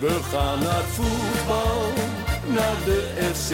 [0.00, 1.92] We gaan naar voetbal,
[2.46, 3.00] naar de
[3.34, 3.50] FC.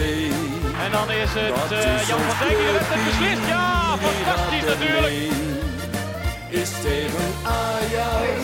[0.83, 3.47] En dan is het Dat uh, is Jan van Dijk die het clubteam, beslist.
[3.47, 5.15] Ja, die fantastisch natuurlijk.
[6.49, 8.39] Is tegen Ajax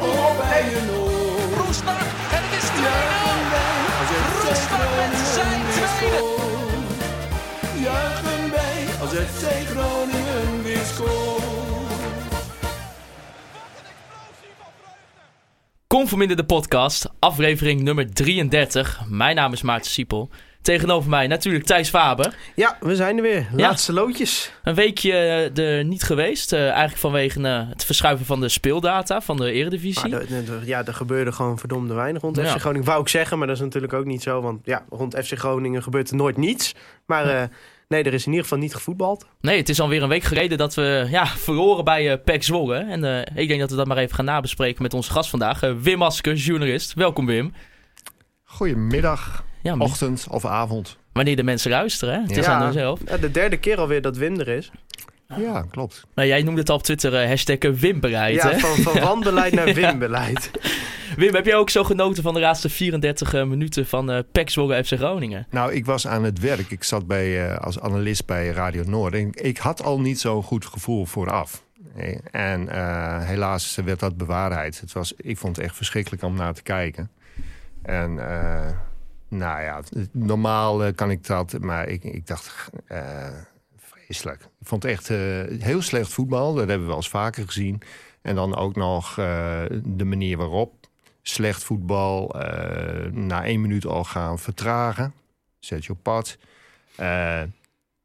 [0.00, 1.64] of bij een oor.
[1.64, 2.00] Roestak
[2.36, 2.84] en het is 2-0.
[2.84, 6.22] Juichen wij als FC Roestak met zijn tweede.
[7.86, 11.54] Juichen wij als FC Groningen weer scoort.
[15.94, 19.00] Conforminder de podcast, aflevering nummer 33.
[19.08, 20.28] Mijn naam is Maarten Siepel.
[20.62, 22.34] Tegenover mij natuurlijk Thijs Faber.
[22.54, 23.38] Ja, we zijn er weer.
[23.38, 23.46] Ja.
[23.56, 24.52] Laatste loodjes.
[24.62, 26.52] Een weekje eh, er niet geweest.
[26.52, 30.14] eh, eigenlijk vanwege eh, het verschuiven van de speeldata van de Eredivisie.
[30.14, 32.44] Er- er- ja, er gebeurde gewoon verdomde weinig rond Ja.
[32.46, 32.86] FC Groningen.
[32.86, 34.40] Wou ik zeggen, maar dat is natuurlijk ook niet zo.
[34.40, 36.74] Want ja, rond FC Groningen gebeurt er nooit niets.
[37.06, 37.48] Maar
[37.88, 39.26] nee, er is in ieder geval niet gevoetbald.
[39.40, 42.76] Nee, het is alweer een week geleden dat we ja, verloren bij eh PEC Zwolle.
[42.76, 45.62] En eh, ik denk dat we dat maar even gaan nabespreken met onze gast vandaag.
[45.62, 46.94] eh, Wim Maskers, journalist.
[46.94, 47.52] Welkom Wim.
[48.44, 50.96] Goedemiddag, Ja, ochtend of avond.
[51.12, 52.20] wanneer de mensen luisteren, hè?
[52.20, 53.00] het is aan hunzelf.
[53.06, 54.70] Ja, de derde keer alweer dat Wim er is.
[55.36, 56.04] Ja, klopt.
[56.14, 58.58] Maar jij noemde het al op Twitter eh, hashtag Wimbeleid, Ja, hè?
[58.58, 60.50] van, van wanbeleid naar Wimbeleid.
[61.16, 64.50] Wim, heb jij ook zo genoten van de laatste 34 eh, minuten van eh PEC
[64.50, 65.46] Zwolle FC Groningen?
[65.50, 66.70] Nou, ik was aan het werk.
[66.70, 69.14] Ik zat bij, eh, als analist bij Radio Noord.
[69.14, 71.64] En ik had al niet zo'n goed gevoel vooraf.
[71.96, 74.80] Eh, En eh, helaas werd dat bewaarheid.
[74.80, 77.10] Het was, ik vond het echt verschrikkelijk om naar te kijken.
[77.82, 78.70] En eh,
[79.28, 79.80] nou ja,
[80.12, 83.28] normaal kan ik dat, maar ik, ik dacht eh,
[84.04, 84.40] vreselijk.
[84.42, 85.18] Ik vond het echt eh,
[85.66, 86.48] heel slecht voetbal.
[86.54, 87.80] Dat hebben we wel eens vaker gezien.
[88.22, 90.72] En dan ook nog eh, de manier waarop.
[91.22, 92.40] Slecht voetbal.
[92.40, 95.14] eh, na één minuut al gaan vertragen.
[95.58, 96.36] Zet je op pad.
[96.96, 97.42] Eh,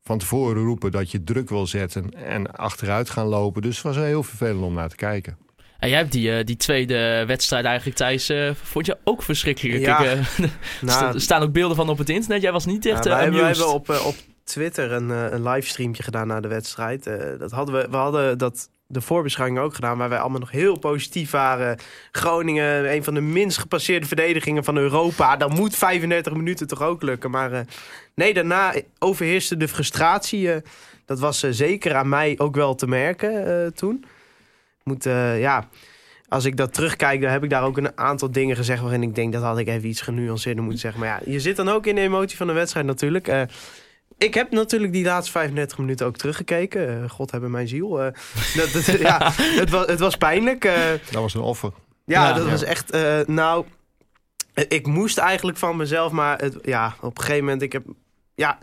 [0.03, 3.61] van tevoren roepen dat je druk wil zetten en achteruit gaan lopen.
[3.61, 5.37] Dus het was heel vervelend om naar te kijken.
[5.79, 9.79] En jij hebt die, die tweede wedstrijd eigenlijk, Thijs, eh, vond je ook verschrikkelijk.
[9.79, 9.99] Ja.
[9.99, 10.29] Ik, eh, er
[10.81, 12.41] Nou, sta- staan ook beelden van op het internet.
[12.41, 14.15] Jij was niet echt Ja, eh wij, hebben, wij hebben op, op
[14.49, 17.07] Twitter een, eh, een livestreamje gedaan na de wedstrijd.
[17.07, 20.51] Eh, dat hadden we, we hadden dat de voorbeschouwing ook gedaan, waar wij allemaal nog
[20.51, 21.77] heel positief waren.
[22.11, 25.37] Groningen, een van de minst gepasseerde verdedigingen van Europa.
[25.37, 27.31] Dan moet 35 minuten toch ook lukken.
[27.31, 27.59] Maar eh,
[28.13, 30.49] nee, daarna overheerste de frustratie.
[31.05, 34.05] dat was eh, zeker aan mij ook wel te merken toen.
[34.83, 35.03] Moet,
[35.37, 35.67] ja,
[36.27, 39.15] als ik dat terugkijk, dan heb ik daar ook een aantal dingen gezegd waarin ik
[39.15, 40.99] denk dat had ik even iets genuanceerder moeten zeggen.
[40.99, 43.27] Maar ja, je zit dan ook in de emotie van de wedstrijd natuurlijk.
[44.19, 47.03] Ik heb natuurlijk die laatste 35 minuten ook teruggekeken.
[47.03, 48.01] Eh, God hebben mijn ziel.
[48.01, 48.11] Eh,
[48.57, 50.65] dat, dat- ja, het, was, het was pijnlijk.
[50.65, 50.75] Eh,
[51.11, 51.71] Dat was een offer.
[52.05, 52.33] ja, Ja.
[52.33, 52.51] dat Ja.
[52.51, 52.91] was echt.
[53.27, 53.65] nou,
[54.67, 57.83] ik moest eigenlijk van mezelf, maar het, ja, op een gegeven moment, ik heb.
[58.35, 58.57] Ja,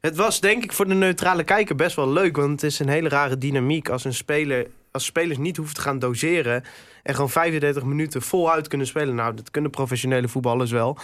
[0.00, 2.88] het was denk ik voor de neutrale kijker best wel leuk, want het is een
[2.88, 4.66] hele rare dynamiek als een speler.
[4.90, 6.64] Als spelers niet hoeven te gaan doseren
[7.02, 9.14] en gewoon 35 minuten voluit kunnen spelen.
[9.14, 10.98] Nou, dat kunnen professionele voetballers wel.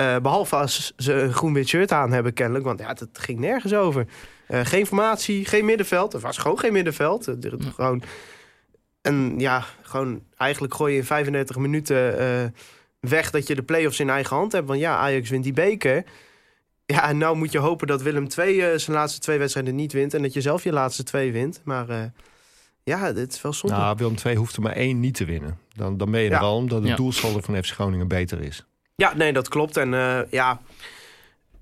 [0.00, 2.64] Eh, behalve als ze een groen-wit shirt aan hebben, kennelijk.
[2.64, 4.06] Want ja, dat ging nergens over.
[4.46, 6.14] Eh, geen formatie, geen middenveld.
[6.14, 7.28] Er was gewoon geen middenveld.
[7.28, 8.02] Eh, er- Gewoon
[9.02, 12.44] en ja, gewoon eigenlijk gooi je in 35 minuten eh,
[13.00, 14.66] weg dat je de play-offs in eigen hand hebt.
[14.66, 16.04] Want ja, Ajax wint die beker.
[16.86, 19.92] Ja, en nou moet je hopen dat Willem II eh, zijn laatste twee wedstrijden niet
[19.92, 20.14] wint.
[20.14, 21.60] En dat je zelf je laatste twee wint.
[21.64, 22.02] Maar eh,
[22.82, 23.76] ja, dit is wel zonde.
[23.76, 25.58] Nou, Willem II hoeft er maar één niet te winnen.
[25.76, 26.36] Dan, dan ben je Ja.
[26.36, 26.96] er al, omdat het Ja.
[26.96, 28.64] doelsaldo van FC Groningen beter is.
[29.00, 29.76] Ja, nee, dat klopt.
[29.76, 30.60] En eh, ja,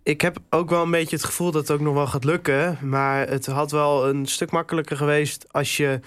[0.03, 2.79] ik heb ook wel een beetje het gevoel dat het ook nog wel gaat lukken.
[2.83, 6.01] Maar het had wel een stuk makkelijker geweest als je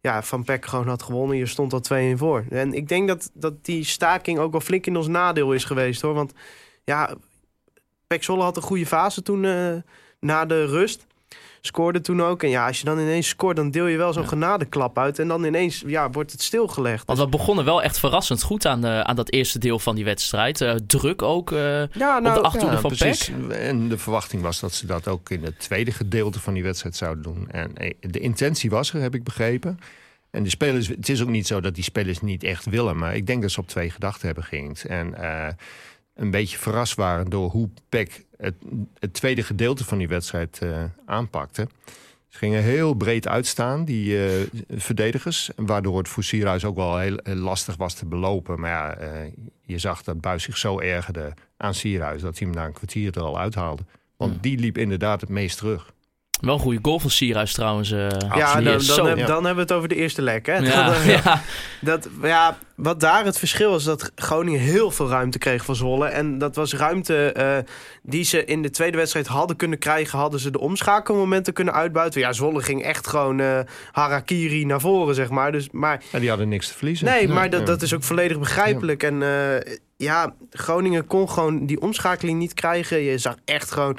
[0.00, 1.36] ja, van Peck gewoon had gewonnen.
[1.36, 2.44] Je stond al 2-1 voor.
[2.50, 6.00] En ik denk dat, dat die staking ook wel flink in ons nadeel is geweest
[6.00, 6.14] hoor.
[6.14, 6.32] Want
[6.84, 7.14] ja,
[8.06, 9.74] Pek Zwolle had een goede fase toen eh,
[10.20, 11.06] na de rust.
[11.66, 12.42] Scoorde toen ook.
[12.42, 14.28] En ja, als je dan ineens scoort, dan deel je wel zo'n Ja.
[14.28, 15.18] genadeklap uit.
[15.18, 17.06] En dan ineens ja, wordt het stilgelegd.
[17.06, 20.04] Want we begonnen wel echt verrassend goed aan, eh, aan dat eerste deel van die
[20.04, 20.60] wedstrijd.
[20.60, 21.52] Eh, druk ook.
[21.52, 23.30] eh, ja, op de achterhoede van precies.
[23.50, 26.96] En de verwachting was dat ze dat ook in het tweede gedeelte van die wedstrijd
[26.96, 27.50] zouden doen.
[27.50, 29.78] En de intentie was er, heb ik begrepen.
[30.30, 33.16] En de spelers, het is ook niet zo dat die spelers niet echt willen, maar
[33.16, 34.84] ik denk dat ze op twee gedachten hebben geïnd.
[34.84, 35.52] En eh,
[36.14, 38.54] een beetje verrast waren door hoe Peck het,
[38.98, 41.68] het tweede gedeelte van die wedstrijd eh, aanpakte.
[42.28, 45.50] Ze gingen heel breed uitstaan, die eh, verdedigers.
[45.56, 48.60] Waardoor het voor Sierhuis ook wel heel, heel lastig was te belopen.
[48.60, 49.32] Maar ja, eh,
[49.62, 52.22] je zag dat Buis zich zo ergerde aan Sierhuis...
[52.22, 53.82] dat hij hem na een kwartier er al uithaalde.
[54.16, 55.92] Want die liep inderdaad het meest terug.
[56.40, 57.90] Wel een goede goal van Sierhuis trouwens.
[57.92, 59.26] eh, Ja, dan, dan, heb- ja.
[59.26, 60.46] dan hebben we het over de eerste lek.
[60.46, 60.56] Hè?
[60.56, 61.42] ja, Dat, ja.
[61.80, 66.06] dat, ja, wat daar het verschil was, dat Groningen heel veel ruimte kreeg van Zwolle.
[66.06, 67.56] En dat was ruimte eh,
[68.02, 70.18] die ze in de tweede wedstrijd hadden kunnen krijgen.
[70.18, 72.20] Hadden ze de omschakelmomenten kunnen uitbuiten.
[72.20, 73.58] Ja, Zwolle ging echt gewoon eh,
[73.92, 75.52] harakiri naar voren, zeg maar.
[75.52, 77.06] Dus, maar Ja, die hadden niks te verliezen.
[77.06, 79.02] nee, maar dat, dat is ook volledig begrijpelijk.
[79.02, 83.00] En eh, ja, Groningen kon gewoon die omschakeling niet krijgen.
[83.00, 83.98] Je zag echt gewoon...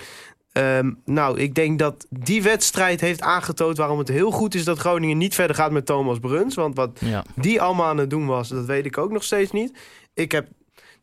[0.55, 4.77] ehm, nou, ik denk dat die wedstrijd heeft aangetoond waarom het heel goed is dat
[4.79, 6.55] Groningen niet verder gaat met Thomas Bruns.
[6.55, 7.23] Want wat Ja.
[7.35, 9.77] die allemaal aan het doen was, dat weet ik ook nog steeds niet.
[10.13, 10.47] Ik heb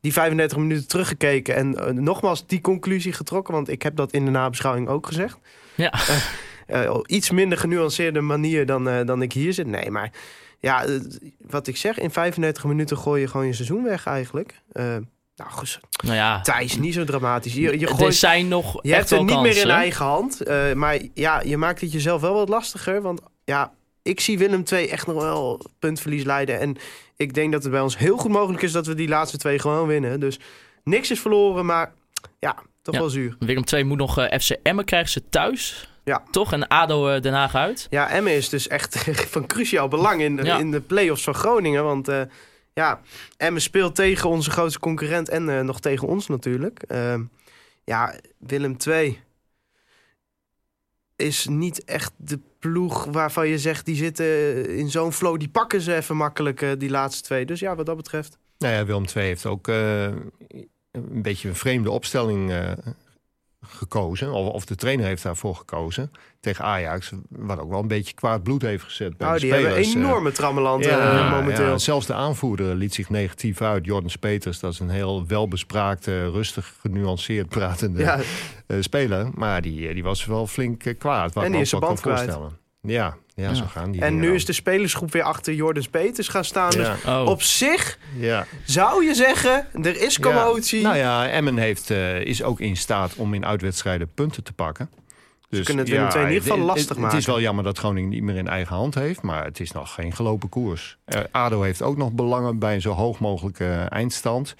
[0.01, 4.25] die 35 minuten teruggekeken en eh, nogmaals die conclusie getrokken, want ik heb dat in
[4.25, 5.39] de nabeschouwing ook gezegd.
[5.75, 5.93] Ja.
[6.91, 9.67] Op iets minder genuanceerde manier dan, dan ik hier zit.
[9.67, 10.11] Nee, maar
[10.59, 10.85] ja,
[11.51, 14.61] wat ik zeg, in 35 minuten gooi je gewoon je seizoen weg eigenlijk.
[15.43, 17.53] Nou, goed, Nou ja, Thijs, niet zo dramatisch.
[17.55, 20.41] Je, je, er gooit, zijn nog je hebt het niet meer in eigen hand.
[20.41, 23.03] eh, maar ja, je maakt het jezelf wel wat lastiger.
[23.03, 23.73] Want ja,
[24.03, 26.61] ik zie Willem II echt nog wel puntverlies leiden.
[26.61, 26.77] En
[27.17, 29.59] ik denk dat het bij ons heel goed mogelijk is dat we die laatste twee
[29.59, 30.21] gewoon winnen.
[30.21, 30.39] Dus
[30.85, 31.93] niks is verloren, maar
[32.39, 33.01] ja, toch Ja.
[33.01, 33.37] wel zuur.
[33.39, 35.89] Willem II moet nog eh, FC Emmen krijgen ze thuis.
[36.05, 36.23] Ja.
[36.31, 36.53] Toch?
[36.53, 37.87] En ADO eh, Den Haag uit.
[37.91, 39.05] Ja, Emmen is dus echt
[39.35, 40.59] van cruciaal belang in, Ja.
[40.59, 41.85] in de play-offs van Groningen.
[41.85, 42.09] Want
[42.75, 43.01] ja,
[43.37, 46.83] Emmen speelt tegen onze grootste concurrent en eh, nog tegen ons natuurlijk.
[46.83, 47.23] Ehm,
[47.85, 49.21] ja, Willem II
[51.17, 53.87] is niet echt de ploeg waarvan je zegt...
[53.87, 57.47] die zitten in zo'n flow, die pakken ze even makkelijk, eh, die laatste twee.
[57.47, 58.39] Dus ja, wat dat betreft...
[58.59, 60.05] Nou ja, Willem II heeft ook eh,
[60.91, 62.73] een beetje een vreemde opstelling eh,
[63.67, 64.33] gekozen.
[64.33, 66.13] Of, of de trainer heeft daarvoor gekozen.
[66.41, 69.49] Tegen Ajax, wat ook wel een beetje kwaad bloed heeft gezet bij Oh, de die
[69.53, 69.75] spelers.
[69.75, 70.07] hebben eh.
[70.09, 71.67] enorme trammeland Ja, eh, momenteel.
[71.67, 73.85] ja, zelfs de aanvoerder liet zich negatief uit.
[73.85, 78.19] Jordan Peters, dat is een heel welbespraakte, rustig, genuanceerd pratende Ja,
[78.67, 79.31] eh, speler.
[79.35, 81.33] Maar die, die was wel flink kwaad.
[81.35, 82.19] Wat En die is ook zijn band kwijt.
[82.19, 82.61] voorstellen.
[82.89, 83.55] Ja, ja, Ja.
[83.55, 84.35] zo gaan die en nu dan.
[84.35, 86.71] is de spelersgroep weer achter Jordan Peters gaan staan.
[86.71, 87.25] Dus Oh.
[87.27, 88.47] op zich ja.
[88.65, 90.81] zou je zeggen, er is commotie.
[90.81, 90.85] Ja.
[90.87, 94.91] Nou ja, Emmen heeft, eh, is ook in staat om in uitwedstrijden punten te pakken.
[95.49, 97.11] Dus, kunnen het Willem II in ieder geval lastig het, maken.
[97.11, 99.73] Het is wel jammer dat Groningen niet meer in eigen hand heeft, maar het is
[99.73, 100.99] nog geen gelopen koers.
[101.05, 104.55] Eh, ADO heeft ook nog belangen bij een zo hoog mogelijke eindstand.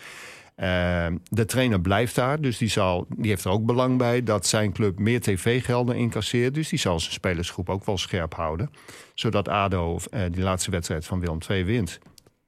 [0.63, 4.47] Eh, de trainer blijft daar, dus die, zal, die heeft er ook belang bij dat
[4.47, 6.55] zijn club meer tv-gelden incasseert.
[6.55, 8.71] Dus die zal zijn spelersgroep ook wel scherp houden.
[9.15, 11.99] Zodat ADO eh, die laatste wedstrijd van Willem II wint.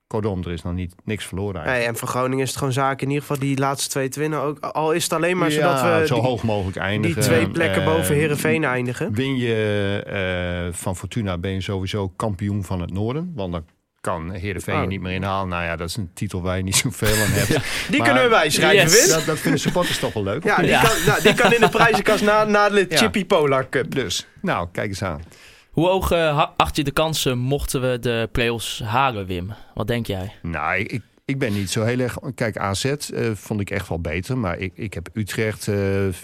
[0.07, 1.87] Kortom, er is nog niet, niks verloren eigenlijk.
[1.89, 4.41] En voor Groningen is het gewoon zaak in ieder geval die laatste twee te winnen.
[4.41, 7.23] Ook, al is het alleen maar Ja, zodat we zo die, hoog mogelijk die eindigen.
[7.23, 9.15] twee plekken Eh, boven Herenveen eindigen.
[9.15, 13.33] Win je eh, van Fortuna ben je sowieso kampioen van het noorden.
[13.35, 13.65] Want dan
[14.05, 14.87] kan Heerenveen Oh.
[14.87, 15.49] niet meer inhalen.
[15.49, 17.49] Nou ja, dat is een titel waar je niet zoveel aan hebt.
[17.49, 19.09] Die maar- kunnen we bij schrijven, Yes.
[19.09, 20.45] Dat, dat vinden supporters toch wel leuk.
[20.45, 20.83] Ja, die, Ja.
[20.83, 22.97] Kan, nou, die kan in de prijzenkast na, na de Ja.
[22.97, 23.95] Chippy Polar Cup.
[23.95, 25.23] Dus, nou, kijk eens aan.
[25.71, 29.53] Hoe hoog eh, ha- acht je de kansen mochten we de play-offs halen, Wim?
[29.75, 30.33] Wat denk jij?
[30.43, 31.03] Nou, ik, ik
[31.39, 32.19] ben niet zo heel erg...
[32.35, 34.39] Kijk, AZ eh, vond ik echt wel beter.
[34.39, 35.77] Maar ik, ik heb Utrecht eh,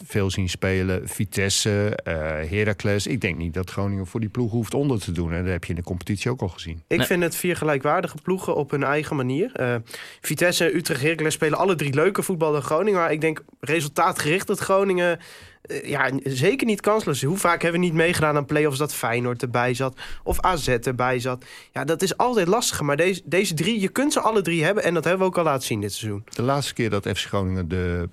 [0.05, 1.09] veel zien spelen.
[1.09, 2.15] Vitesse, eh
[2.51, 3.07] Heracles.
[3.07, 5.33] Ik denk niet dat Groningen voor die ploeg hoeft onder te doen.
[5.33, 6.83] En dat heb je in de competitie ook al gezien.
[6.89, 7.07] Ik Nee.
[7.07, 9.51] vind het vier gelijkwaardige ploegen op hun eigen manier.
[9.55, 9.75] Eh,
[10.21, 13.01] Vitesse, Utrecht, Heracles spelen alle drie leuke voetbal dan Groningen.
[13.01, 15.19] Maar ik denk resultaatgericht dat Groningen...
[15.63, 17.23] eh, ja, zeker niet kansloos.
[17.23, 19.99] Hoe vaak hebben we niet meegedaan aan play-offs dat Feyenoord erbij zat?
[20.23, 21.45] Of AZ erbij zat?
[21.73, 22.85] Ja, dat is altijd lastiger.
[22.85, 24.85] Maar deze, deze drie, je kunt ze alle drie hebben.
[24.85, 26.25] En dat hebben we ook al laten zien dit seizoen.
[26.35, 28.09] De laatste keer dat FC Groningen de...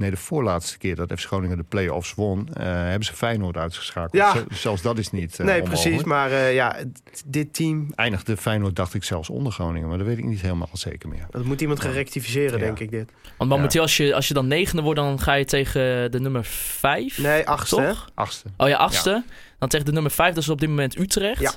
[0.00, 2.48] Nee, de voorlaatste keer dat FC Groningen de play-offs won...
[2.54, 4.12] eh, hebben ze Feyenoord uitgeschakeld.
[4.12, 4.34] Ja.
[4.50, 5.82] Zelfs dat is niet eh, nee, onmogelijk.
[5.82, 6.04] precies.
[6.04, 6.76] Maar eh, ja,
[7.26, 7.92] dit team...
[7.94, 9.88] Eindigde Feyenoord, dacht ik, zelfs onder Groningen.
[9.88, 11.26] Maar dat weet ik niet helemaal zeker meer.
[11.30, 12.64] Dat moet iemand gaan rectificeren, Ja.
[12.64, 13.10] denk ik, dit.
[13.36, 16.44] Want momenteel, als, je, als je dan negende wordt, dan ga je tegen de nummer
[16.44, 17.18] vijf.
[17.18, 17.76] Nee, achtste.
[17.76, 18.10] toch?
[18.14, 18.48] Achtste.
[18.56, 19.24] Oh ja, achtste.
[19.58, 21.40] Dan tegen de nummer vijf, dat is op dit moment Utrecht.
[21.40, 21.52] Ja.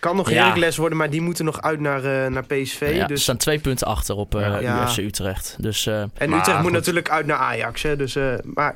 [0.00, 0.42] Kan nog Ja.
[0.42, 2.90] Heracles worden, maar die moeten nog uit naar, eh, naar PSV.
[2.94, 3.22] Ja, Ze dus...
[3.22, 4.82] staan twee punten achter op eh Ja.
[4.88, 5.56] UFC Utrecht.
[5.60, 6.72] Dus eh, En Maar Utrecht moet goed.
[6.76, 7.82] natuurlijk uit naar Ajax.
[7.82, 7.96] Hè?
[7.96, 8.74] Dus, eh, maar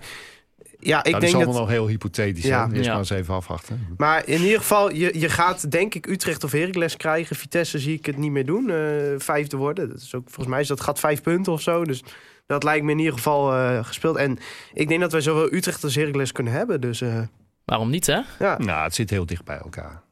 [0.81, 1.63] ja, ik dat is denk allemaal dat.
[1.63, 2.45] nog heel hypothetisch.
[2.45, 2.59] Ja.
[2.65, 2.69] Ja.
[2.73, 2.91] Eerst Ja.
[2.91, 3.87] maar eens even afwachten.
[3.97, 7.37] Maar in ieder geval, je, je gaat denk ik Utrecht of Heracles krijgen.
[7.37, 8.71] Vitesse zie ik het niet meer doen.
[8.71, 8.77] eh
[9.19, 9.89] vijfde worden.
[9.89, 11.85] Dat is ook, volgens mij is dat gaat vijf punten of zo.
[11.85, 12.03] Dus
[12.47, 14.17] dat lijkt me in ieder geval eh, gespeeld.
[14.17, 14.39] En
[14.73, 16.81] ik denk dat wij zowel Utrecht als Heracles kunnen hebben.
[16.81, 17.19] Dus eh,
[17.65, 18.21] waarom niet, hè?
[18.39, 18.59] ja.
[18.59, 20.03] Nou, het zit heel dicht bij elkaar.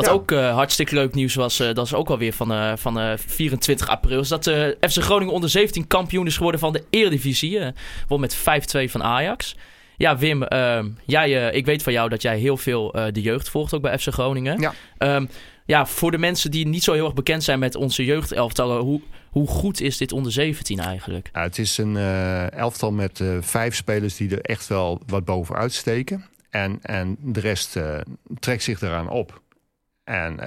[0.00, 0.12] Wat Ja.
[0.14, 3.12] ook eh, hartstikke leuk nieuws was, eh, dat is ook alweer van, eh, van eh,
[3.26, 4.44] 24 april, is dat
[4.80, 7.58] FC Groningen onder 17 kampioen is geworden van de Eredivisie.
[7.58, 7.68] eh
[8.08, 9.56] won met 5-2 van Ajax.
[9.96, 13.48] Ja, Wim, ehm, jij, ik weet van jou dat jij heel veel eh, de jeugd
[13.48, 14.60] volgt, ook bij FC Groningen.
[14.60, 14.72] Ja.
[14.98, 15.26] Ehm,
[15.66, 19.00] ja, voor de mensen die niet zo heel erg bekend zijn met onze jeugdelftallen, hoe,
[19.30, 21.28] hoe goed is dit onder 17 eigenlijk?
[21.32, 25.24] Nou, het is een eh, elftal met eh, vijf spelers die er echt wel wat
[25.24, 26.24] bovenuit steken.
[26.50, 27.98] En, en de rest eh,
[28.38, 29.40] trekt zich eraan op.
[30.10, 30.38] En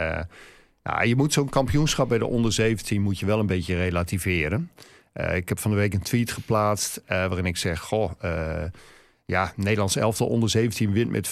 [0.84, 4.72] nou, je moet zo'n kampioenschap bij de onder 17 moet je wel een beetje relativeren.
[5.13, 8.12] Eh, ik heb van de week een tweet geplaatst eh, waarin ik zeg: Goh,
[9.25, 11.30] ja, Nederlands elftal onder 17 wint met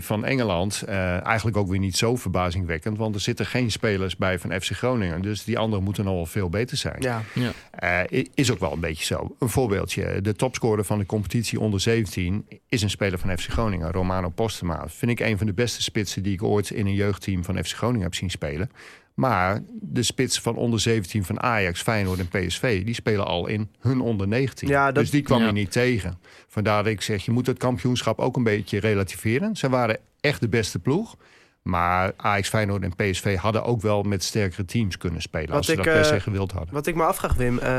[0.00, 0.82] 5-2 van Engeland.
[0.82, 4.70] Eh, eigenlijk ook weer niet zo verbazingwekkend, want er zitten geen spelers bij van FC
[4.70, 5.22] Groningen.
[5.22, 6.96] Dus die anderen moeten wel veel beter zijn.
[7.00, 7.22] Ja.
[7.70, 9.36] Eh, is ook wel een beetje zo.
[9.38, 10.20] Een voorbeeldje.
[10.20, 14.88] De topscorer van de competitie onder 17 is een speler van FC Groningen, Romano Postema.
[14.88, 17.76] Vind ik een van de beste spitsen die ik ooit in een jeugdteam van FC
[17.76, 18.70] Groningen heb zien spelen.
[19.14, 22.84] Maar de spitsen van onder 17 van Ajax, Feyenoord en PSV...
[22.84, 24.68] die spelen al in hun onder 19.
[24.68, 25.46] Ja, dat- dus die kwam Ja.
[25.46, 26.18] je niet tegen.
[26.48, 29.56] Vandaar dat ik zeg, je moet het kampioenschap ook een beetje relativeren.
[29.56, 31.16] Ze waren echt de beste ploeg.
[31.62, 35.48] Maar Ajax, Feyenoord en PSV hadden ook wel met sterkere teams kunnen spelen...
[35.48, 36.74] Wat als ze ik, dat per eh, se gewild hadden.
[36.74, 37.58] Wat ik me afvraag, Wim.
[37.58, 37.78] eh,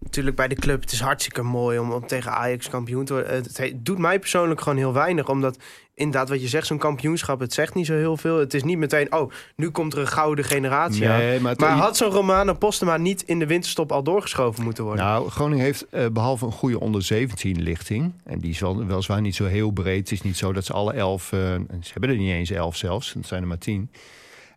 [0.00, 3.34] natuurlijk bij de club, het is hartstikke mooi om, om tegen Ajax kampioen te worden.
[3.34, 5.28] Het, het doet mij persoonlijk gewoon heel weinig.
[5.28, 5.58] Omdat
[5.94, 8.38] inderdaad, wat je zegt, zo'n kampioenschap, het zegt niet zo heel veel.
[8.38, 11.42] Het is niet meteen, oh, nu komt er een gouden generatie aan.
[11.42, 15.04] Maar, Maar had zo'n Romano Postema niet in de winterstop al doorgeschoven moeten worden?
[15.04, 18.12] Nou, Groningen heeft eh, behalve een goede onder 17 lichting.
[18.24, 19.98] En die is wel, weliswaar niet zo heel breed.
[19.98, 21.32] Het is niet zo dat ze alle elf.
[21.32, 21.38] eh,
[21.80, 23.12] ze hebben er niet eens elf zelfs.
[23.12, 23.90] Het zijn er maar tien.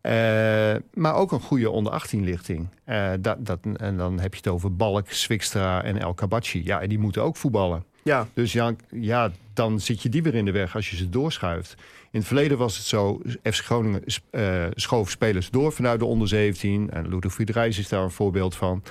[0.01, 2.67] Eh, maar ook een goede onder 18 lichting.
[2.84, 6.63] Eh, dat, dat, en dan heb je het over Balk, Swikstra en El Kabachi.
[6.63, 7.84] Ja, en die moeten ook voetballen.
[8.03, 11.10] Ja, Dus ja, ja, dan zit je die weer in de weg als je ze
[11.10, 11.75] doorschuift.
[12.12, 16.27] In het verleden was het zo, FC Groningen eh, schoof spelers door vanuit de onder
[16.27, 16.89] 17.
[16.89, 18.84] En Ludwig Rijs is daar een voorbeeld van.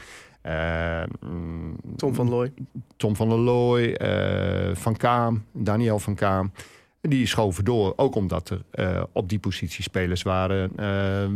[1.20, 2.52] Mm, Tom van Looy.
[2.96, 3.96] Tom van der Looy,
[4.76, 6.52] Van Kaam, Daniel van Kaam.
[7.02, 10.70] Die schoven door, ook omdat er eh, op die positie spelers waren...
[10.76, 10.86] eh,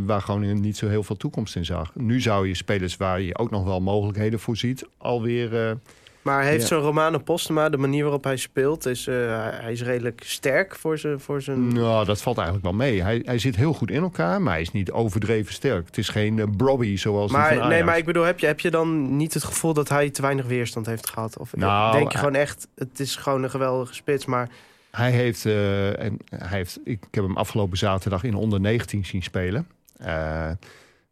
[0.05, 1.91] waar Groningen niet zo heel veel toekomst in zag.
[1.95, 4.85] Nu zou je spelers waar je ook nog wel mogelijkheden voor ziet...
[4.97, 5.67] alweer...
[5.67, 5.75] eh,
[6.21, 6.67] Maar heeft Ja.
[6.67, 11.19] zo'n Romano Postema, de manier waarop hij speelt, is, hij is redelijk sterk voor zijn...
[11.19, 11.73] Voor zijn...
[11.73, 13.01] nou, dat valt eigenlijk wel mee.
[13.01, 15.85] Hij, hij zit heel goed in elkaar, maar hij is niet overdreven sterk.
[15.85, 18.45] Het is geen uh, Brobby zoals die van Maar, nee, maar ik bedoel, heb je,
[18.45, 21.37] heb je dan niet het gevoel dat hij te weinig weerstand heeft gehad?
[21.37, 24.49] Of Nou, denk je gewoon echt, het is gewoon een geweldige spits, maar...
[24.95, 29.23] Hij heeft, eh, en hij heeft, ik heb hem afgelopen zaterdag in onder 19 zien
[29.23, 29.67] spelen.
[29.97, 30.51] Eh,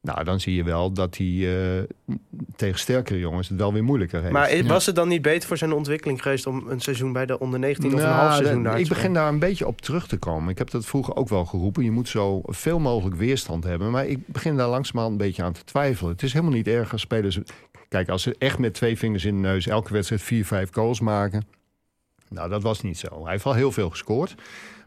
[0.02, 1.84] nou, dan zie je wel dat hij eh,
[2.56, 4.34] tegen sterkere jongens het wel weer moeilijker heeft.
[4.34, 7.40] Maar was het dan niet beter voor zijn ontwikkeling geweest om een seizoen bij de
[7.40, 10.08] onder 19 of een Nou, half seizoen daar Ik begin daar een beetje op terug
[10.08, 10.50] te komen.
[10.50, 11.84] Ik heb dat vroeger ook wel geroepen.
[11.84, 13.92] Je moet zo veel mogelijk weerstand hebben.
[13.92, 16.12] Maar ik begin daar langzamerhand een beetje aan te twijfelen.
[16.12, 17.40] Het is helemaal niet erg als spelers...
[17.90, 21.00] Kijk, als ze echt met twee vingers in de neus elke wedstrijd vier, vijf goals
[21.00, 21.44] maken...
[22.34, 23.22] Nou, dat was niet zo.
[23.22, 24.36] Hij heeft wel heel veel gescoord.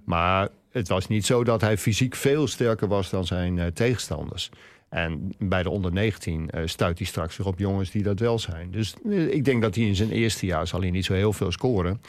[0.05, 4.51] Maar het was niet zo dat hij fysiek veel sterker was dan zijn eh, tegenstanders.
[4.89, 8.39] En bij de onder 19 eh, stuit hij straks weer op jongens die dat wel
[8.39, 8.71] zijn.
[8.71, 11.53] Dus eh, ik denk dat hij in zijn eerste jaar zal niet zo heel veel
[11.53, 12.01] scoren.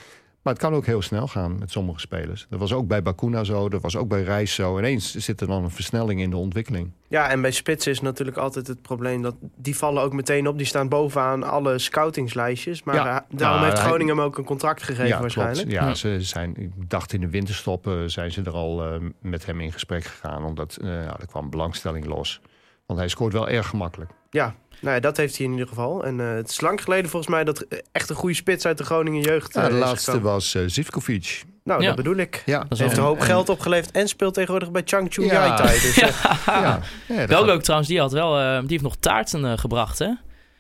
[0.42, 2.46] Maar het kan ook heel snel gaan met sommige spelers.
[2.50, 4.78] Dat was ook bij Bakuna zo, dat was ook bij Reis zo.
[4.78, 6.92] Ineens zit er dan een versnelling in de ontwikkeling.
[7.08, 10.58] Ja, en bij spitsen is natuurlijk altijd het probleem dat die vallen ook meteen op.
[10.58, 12.84] Die staan bovenaan alle scoutingslijstjes.
[12.84, 13.04] Maar Ja.
[13.04, 13.28] daarom
[13.58, 15.70] Nou, heeft hij- Groningen hem ook een contract gegeven ja, waarschijnlijk.
[15.70, 15.84] klopt.
[15.86, 19.46] Ja, ze zijn, ik dacht in de winterstop eh, zijn ze er al eh, met
[19.46, 20.44] hem in gesprek gegaan.
[20.44, 22.42] Omdat eh, ja, er kwam belangstelling los.
[22.86, 24.12] Want hij scoort wel erg gemakkelijk.
[24.30, 26.06] Ja, nou ja, dat heeft hij in ieder geval.
[26.06, 28.78] En eh, het is lang geleden volgens mij dat er echt een goede spits uit
[28.78, 30.32] de Groningen jeugd Ja, eh, de is laatste gekomen.
[30.32, 31.44] was eh Zivkovic.
[31.64, 31.88] Nou, Ja.
[31.88, 32.44] dat bedoel ik.
[32.46, 35.32] Ja, Dat Heeft een hoop en- geld opgeleverd en speelt tegenwoordig bij Changchu Ja.
[35.34, 35.80] Yaitai.
[35.80, 36.10] Dus, eh,
[36.46, 40.00] Ja, Wel gaat- leuk trouwens, die, had wel, eh, die heeft nog taarten eh, gebracht,
[40.00, 40.10] hè?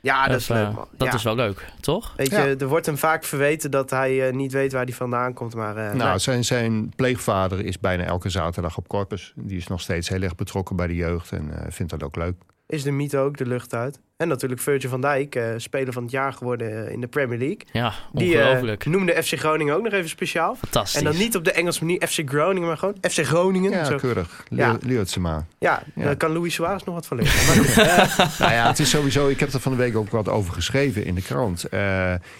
[0.01, 0.87] ja, dat is eh, leuk man.
[0.97, 1.13] Dat Ja.
[1.13, 2.13] is wel leuk, toch?
[2.17, 2.45] Weet je, Ja.
[2.57, 5.55] er wordt hem vaak verweten dat hij eh, niet weet waar hij vandaan komt.
[5.55, 6.17] Maar eh, Nou, nee.
[6.17, 9.33] zijn, zijn pleegvader is bijna elke zaterdag op Corpus.
[9.35, 12.15] Die is nog steeds heel erg betrokken bij de jeugd en eh, vindt dat ook
[12.15, 12.35] leuk.
[12.67, 13.99] is de mythe ook de lucht uit.
[14.17, 17.37] En natuurlijk Virgil van Dijk, eh, speler van het jaar geworden eh, in de Premier
[17.37, 17.57] League.
[17.71, 18.85] Ja, Die eh, ongelooflijk.
[18.85, 20.55] noemde FC Groningen ook nog even speciaal.
[20.55, 20.99] Fantastisch.
[20.99, 23.71] En dan niet op de Engelse manier FC Groningen, maar gewoon FC Groningen.
[23.71, 23.95] Ja, Zo.
[23.97, 24.43] keurig.
[24.49, 24.67] Ja.
[24.67, 24.77] Ja.
[24.81, 25.45] Leertsema.
[25.59, 26.03] Ja, Ja.
[26.03, 27.33] daar kan Louis Suarez nog wat van leren.
[27.75, 29.27] Maar eh, nou ja, het is sowieso.
[29.27, 31.63] Ik heb er van de week ook wat over geschreven in de krant.
[31.63, 31.79] Eh,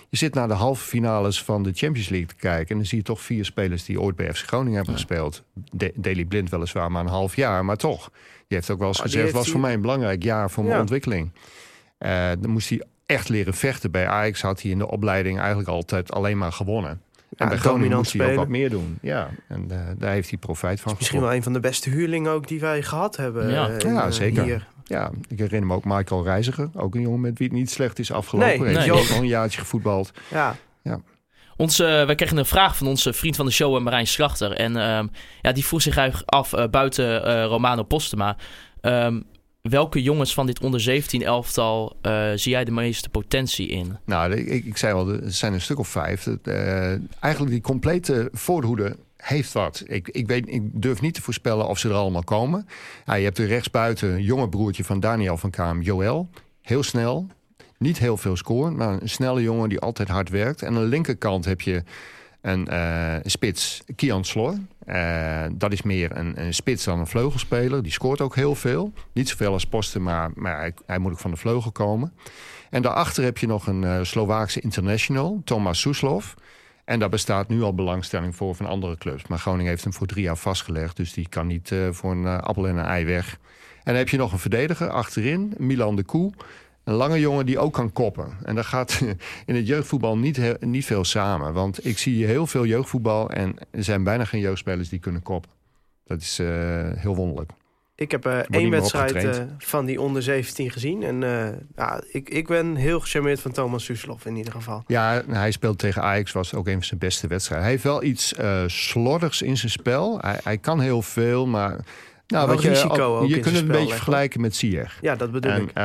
[0.10, 2.70] je zit naar de halve finales van de Champions League te kijken.
[2.70, 5.44] En dan zie je toch vier spelers die ooit bij FC Groningen hebben gespeeld.
[5.72, 8.10] De Daily Blind weliswaar maar een half jaar, maar toch.
[8.48, 10.64] Die heeft ook wel eens Oh, die gezegd: was voor mij een belangrijk jaar voor
[10.64, 10.82] mijn Ja.
[10.82, 11.32] ontwikkeling.
[11.98, 13.92] Eh, dan moest hij echt leren vechten.
[13.92, 17.02] Bij Ajax had hij in de opleiding eigenlijk altijd alleen maar gewonnen.
[17.38, 18.98] En bij Groningen moest hij ook wat meer doen.
[19.02, 20.96] Ja, en eh, daar heeft hij profijt van.
[20.98, 23.50] Misschien wel een van de beste huurlingen ook die wij gehad hebben.
[23.50, 23.70] Ja.
[23.70, 24.44] eh, Ja, zeker.
[24.44, 24.68] Hier.
[24.84, 26.70] Ja, ik herinner me ook Michael Reiziger.
[26.74, 28.60] Ook een jongen met wie het niet slecht is afgelopen.
[28.60, 28.92] Nee, Heeft nee.
[28.92, 30.12] ook nog een jaartje gevoetbald.
[30.32, 30.56] Ja.
[31.58, 34.52] Onze, wij kregen een vraag van onze vriend van de show, Marijn Slachter.
[34.52, 35.08] En ehm,
[35.42, 38.36] ja, die vroeg zich eigenlijk af, buiten eh, Romano Postema...
[38.82, 39.22] ehm,
[39.70, 43.98] welke jongens van dit onder 17 elftal eh, zie jij de meeste potentie in?
[44.06, 46.28] Nou, ik, ik zei al, er zijn een stuk of vijf.
[46.28, 46.88] Eh,
[47.20, 49.84] eigenlijk die complete voorhoede heeft wat.
[49.86, 52.68] Ik, ik, weet, ik durf niet te voorspellen of ze er allemaal komen.
[53.06, 56.30] Je hebt er rechtsbuiten jonge broertje van Daniel van Kaam, Joël.
[56.62, 57.28] Heel snel.
[57.78, 60.62] Niet heel veel scoren, maar een snelle jongen die altijd hard werkt.
[60.62, 61.84] En aan de linkerkant heb je
[62.42, 64.58] een uh, spits, Kian Slor.
[64.88, 67.84] Uh, dat is meer een, een, spits dan een vleugelspeler.
[67.84, 68.94] Die scoort ook heel veel.
[69.14, 72.14] Niet zoveel als Posten, maar, maar hij, hij, moet ook van de vleugel komen.
[72.70, 76.34] En daarachter heb je nog een uh, Slovaakse international, Thomas Soeslov.
[76.86, 79.28] En daar bestaat nu al belangstelling voor van andere clubs.
[79.28, 80.98] Maar Groningen heeft hem voor drie jaar vastgelegd.
[80.98, 83.40] Dus die kan niet voor een appel en een ei weg.
[83.78, 86.34] En dan heb je nog een verdediger achterin, Milan de Koe.
[86.88, 88.38] Een lange jongen die ook kan koppen.
[88.44, 89.02] En dat gaat
[89.46, 91.54] in het jeugdvoetbal niet, niet veel samen.
[91.54, 95.52] Want ik zie heel veel jeugdvoetbal en er zijn bijna geen jeugdspelers die kunnen koppen.
[96.04, 96.48] Dat is uh,
[96.96, 97.52] heel wonderlijk.
[97.96, 101.04] Ik heb uh, één wedstrijd uh, van die onder 17 gezien.
[101.04, 101.20] En
[101.76, 104.84] ja, ik, ik ben heel gecharmeerd van Thomas Suslov in ieder geval.
[104.88, 107.66] Ja, hij speelt tegen Ajax, was ook een van zijn beste wedstrijden.
[107.66, 108.34] Hij heeft wel iets
[108.68, 110.20] slordigs in zijn spel.
[110.22, 111.80] Hij, hij kan heel veel, maar
[112.28, 114.98] nou, wat je, risico ook je kunt het een beetje vergelijken met Sier.
[115.02, 115.70] Ja, dat bedoel en, ik.
[115.70, 115.84] Uh,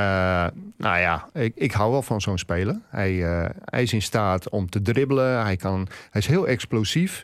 [0.77, 2.81] nou ja, ik, ik hou wel van zo'n speler.
[2.89, 5.43] Hij, uh, hij is in staat om te dribbelen.
[5.43, 7.23] Hij, kan, hij is heel explosief.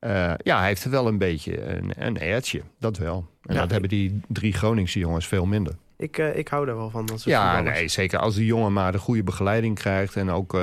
[0.00, 2.62] Uh, ja, hij heeft wel een beetje een, een airtje.
[2.78, 3.28] Dat wel.
[3.42, 5.74] En ja, dat hebben die drie Groningse jongens veel minder.
[5.96, 7.06] Ik, ik hou daar wel van.
[7.06, 8.18] Dat ja, nee, zeker.
[8.18, 10.54] Als die jongen maar de goede begeleiding krijgt en ook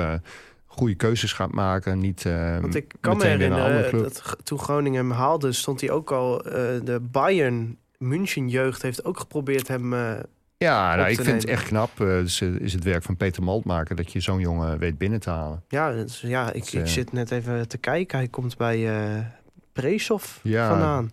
[0.74, 1.98] goede keuzes gaat maken.
[1.98, 6.12] Niet, uh, Want ik kan me herinneren dat toen Groningen hem haalde, stond hij ook
[6.12, 6.52] al uh,
[6.84, 9.92] de Bayern München jeugd heeft ook geprobeerd hem.
[9.92, 10.12] Uh,
[10.56, 12.00] ja, nou, ik vind het echt knap.
[12.00, 15.30] Uh, dus, is het werk van Peter Maltmaker dat je zo'n jongen weet binnen te
[15.30, 15.62] halen.
[15.68, 18.18] Ja, dus, ja ik, dus, ik zit net even te kijken.
[18.18, 21.12] Hij komt bij uh, ja, vandaan.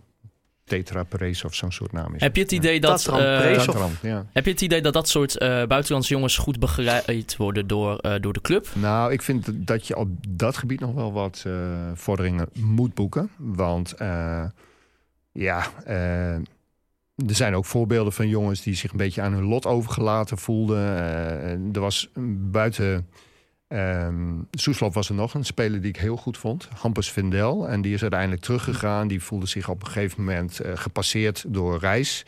[0.64, 1.04] Tetra
[1.44, 2.20] of zo'n soort naam is.
[2.20, 3.64] Heb je het idee dat uh,
[4.02, 4.26] ja.
[4.32, 8.14] Heb je het idee dat dat soort uh, buitenlandse jongens goed begeleid worden door, uh,
[8.20, 8.68] door de club?
[8.74, 11.44] Nou, ik vind dat je op dat gebied nog wel wat
[11.94, 13.94] vorderingen moet boeken, want
[15.32, 15.66] ja
[17.16, 20.78] er zijn ook voorbeelden van jongens die zich een beetje aan hun lot overgelaten voelden.
[20.78, 22.10] Uh, er was
[22.50, 23.08] buiten
[23.68, 26.68] um, Soeslof was er nog een speler die ik heel goed vond.
[26.78, 27.68] Hampus Vendel.
[27.68, 29.08] En die is uiteindelijk teruggegaan.
[29.08, 32.24] Die voelde zich op een gegeven moment uh, gepasseerd door Reis.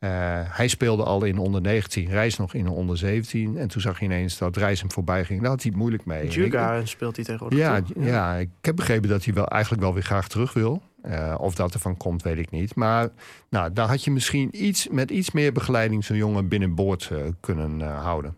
[0.00, 0.10] Uh,
[0.44, 3.58] hij speelde al in onder 19, Reis nog in onder 17.
[3.58, 5.40] En toen zag je ineens dat Reis hem voorbij ging.
[5.40, 6.28] Daar had hij het moeilijk mee.
[6.28, 7.58] Juga speelt hij tegenwoordig.
[7.58, 10.82] Ja, ja, ja, ik heb begrepen dat hij wel eigenlijk wel weer graag terug wil.
[11.04, 12.74] Uh, of dat er van komt, weet ik niet.
[12.74, 13.08] Maar
[13.48, 17.80] nou, daar had je misschien iets, met iets meer begeleiding zo'n jongen binnenboord uh, kunnen
[17.80, 18.36] uh, houden.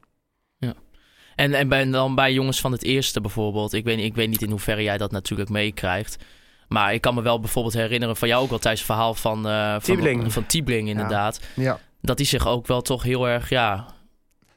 [0.56, 0.74] Ja.
[1.34, 3.72] En, en bij, dan bij jongens van het eerste bijvoorbeeld.
[3.72, 6.16] Ik weet, ik weet niet in hoeverre jij dat natuurlijk meekrijgt.
[6.68, 9.42] Maar ik kan me wel bijvoorbeeld herinneren van jou ook al tijdens het verhaal van,
[9.42, 10.32] van Tiebling.
[10.32, 11.40] Van Tiebling inderdaad.
[11.54, 11.62] Ja.
[11.62, 11.78] ja.
[12.00, 13.86] Dat hij zich ook wel toch heel erg, ja,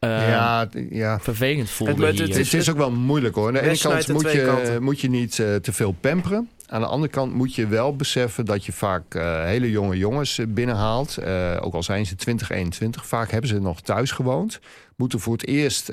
[0.06, 2.06] uh, ja, ja, vervelend voelde.
[2.06, 3.48] Het, het, het, is ook wel moeilijk hoor.
[3.48, 6.50] Aan de ene kant moet je, moet je niet uh, te veel pamperen.
[6.68, 10.40] Aan de andere kant moet je wel beseffen dat je vaak uh, hele jonge jongens
[10.48, 11.18] binnenhaalt.
[11.60, 13.06] ook al zijn ze 20, 21.
[13.06, 14.60] Vaak hebben ze nog thuis gewoond.
[14.96, 15.92] Moeten voor het eerst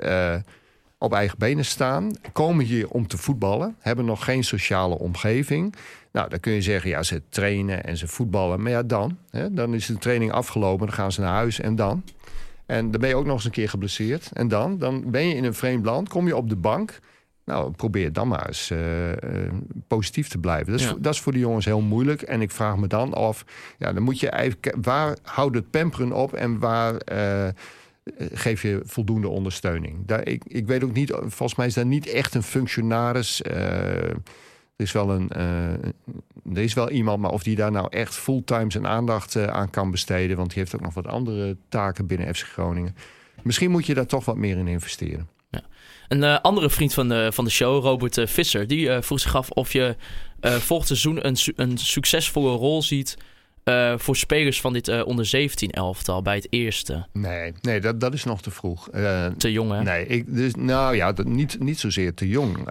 [0.98, 2.10] op eigen benen staan.
[2.32, 3.76] Komen hier om te voetballen.
[3.78, 5.74] Hebben nog geen sociale omgeving.
[6.18, 8.62] Nou, dan kun je zeggen, ja, ze trainen en ze voetballen.
[8.62, 9.18] Maar ja, dan.
[9.30, 10.86] Hè, dan is de training afgelopen.
[10.86, 12.04] Dan gaan ze naar huis en dan.
[12.66, 14.30] En dan ben je ook nog eens een keer geblesseerd.
[14.32, 16.98] En dan, dan ben je in een vreemd land, kom je op de bank.
[17.44, 19.14] Nou, probeer dan maar eens uh, uh,
[19.86, 20.72] positief te blijven.
[20.72, 20.94] Dat is, ja.
[20.98, 22.22] dat is voor die jongens heel moeilijk.
[22.22, 23.44] En ik vraag me dan af,
[23.78, 27.48] ja, dan moet je eigenlijk, waar houdt het pamperen op en waar uh,
[28.32, 30.06] geef je voldoende ondersteuning?
[30.06, 33.42] Daar, ik, ik weet ook niet, volgens mij is daar niet echt een functionaris
[34.78, 35.72] er is wel, een, uh,
[36.54, 39.70] er is wel iemand, maar of die daar nou echt fulltime zijn aandacht uh, aan
[39.70, 40.36] kan besteden.
[40.36, 42.96] Want die heeft ook nog wat andere taken binnen FC Groningen.
[43.42, 45.28] Misschien moet je daar toch wat meer in investeren.
[45.50, 45.62] Ja.
[46.08, 49.50] Een uh, andere vriend van de, van de show, Robert Visser, die vroeg zich af
[49.50, 49.96] of je
[50.40, 53.16] volgend seizoen een, een succesvolle rol ziet.
[53.96, 57.06] voor spelers van dit onder 17 elftal bij het eerste?
[57.12, 58.88] Nee, nee dat, dat is nog te vroeg.
[59.36, 59.82] te jong, hè?
[59.82, 62.68] Nee, ik, dus, nou ja, dat, niet, niet zozeer te jong.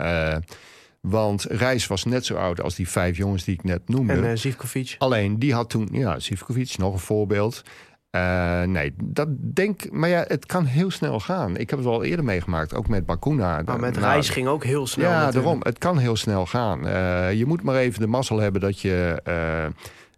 [1.01, 4.13] Want Reis was net zo oud als die vijf jongens die ik net noemde.
[4.13, 4.95] En uh, Zivkovic.
[4.97, 7.63] Alleen die had toen, ja, Zivkovic, nog een voorbeeld.
[8.11, 11.57] Uh, nee, dat denk Maar ja, het kan heel snel gaan.
[11.57, 13.61] Ik heb het al eerder meegemaakt, ook met Bakuna.
[13.65, 15.09] Maar met nou, Reis ging ook heel snel.
[15.09, 15.43] Ja, natuurlijk.
[15.43, 15.59] daarom.
[15.63, 16.87] Het kan heel snel gaan.
[16.87, 19.21] Uh, je moet maar even de mazzel hebben dat je.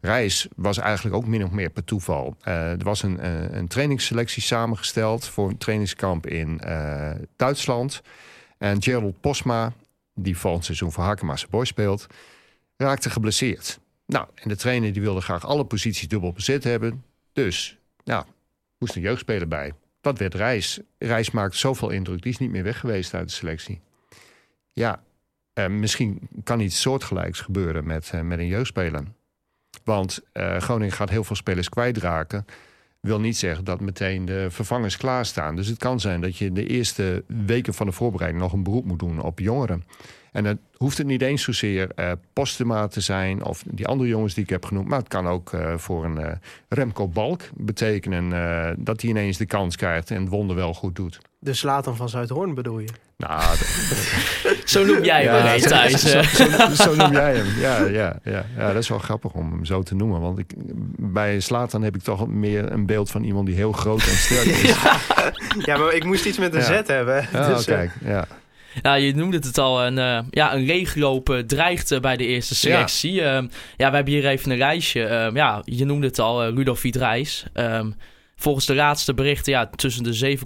[0.01, 2.35] Reis was eigenlijk ook min of meer per toeval.
[2.43, 3.19] er was een,
[3.57, 6.61] een trainingsselectie samengesteld voor een trainingskamp in
[7.35, 8.01] Duitsland.
[8.57, 9.73] En Gerald Posma,
[10.23, 12.07] die volgend seizoen voor Hakema's Boy speelt,
[12.77, 13.79] raakte geblesseerd.
[14.05, 17.03] Nou, en de trainer die wilde graag alle posities dubbel bezet hebben.
[17.33, 18.25] Dus, nou,
[18.77, 19.73] moest een jeugdspeler bij.
[20.01, 20.79] Wat werd Reis?
[20.97, 23.81] Reis maakte zoveel indruk, die is niet meer weg geweest uit de selectie.
[24.73, 25.03] Ja,
[25.53, 29.03] eh, misschien kan iets soortgelijks gebeuren met, eh, met een jeugdspeler.
[29.83, 32.45] Want eh, Groningen gaat heel veel spelers kwijtraken.
[32.99, 35.55] Wil niet zeggen dat meteen de vervangers klaarstaan.
[35.55, 38.85] Dus het kan zijn dat je de eerste weken van de voorbereiding nog een beroep
[38.85, 39.83] moet doen op jongeren.
[40.31, 41.89] En dan hoeft het niet eens zozeer
[42.33, 44.87] Postuma te zijn of die andere jongens die ik heb genoemd.
[44.87, 46.35] Maar het kan ook eh, voor een eh,
[46.69, 48.29] Remco Balk betekenen
[48.83, 51.19] dat hij ineens de kans krijgt en het wonder wel goed doet.
[51.39, 52.89] De Slatan van Zuidhoorn bedoel je?
[53.17, 53.41] Nou,
[54.69, 56.01] Zo noem jij hem Ja, ineens, zo- Thijs.
[56.11, 56.69] Zo, eh.
[56.69, 57.45] zo, zo noem jij hem.
[57.59, 60.21] Ja, ja, ja, ja, dat is wel grappig om hem zo te noemen.
[60.21, 60.51] Want ik,
[60.97, 64.45] bij Slatan heb ik toch meer een beeld van iemand die heel groot en sterk
[64.63, 64.75] is.
[65.65, 66.65] Ja, maar ik moest iets met een Ja.
[66.83, 67.27] Z hebben.
[67.33, 68.27] Ja, Dus, eh, kijk, ja.
[68.81, 69.85] Ja, je noemde het al.
[69.85, 73.13] Een, eh, ja, een leegloop eh, dreigt bij de eerste selectie.
[73.13, 73.33] Ja.
[73.77, 75.03] ja, we hebben hier even een reisje.
[75.05, 77.45] Ehm, ja, je noemde het al, eh, Rudolf Viedrijs.
[77.53, 77.89] Ehm,
[78.39, 80.37] volgens de laatste berichten ja, tussen de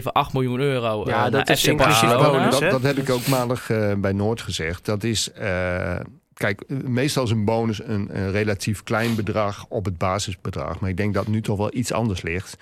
[0.00, 1.04] 7,7 8 miljoen euro.
[1.06, 4.40] Ja, eh, dat is inclusief bonus, dat, dat heb ik ook maandag eh, bij Noord
[4.40, 4.84] gezegd.
[4.84, 6.00] Dat is, eh,
[6.34, 10.80] kijk, meestal is een bonus een, een relatief klein bedrag op het basisbedrag.
[10.80, 12.56] Maar ik denk dat nu toch wel iets anders ligt.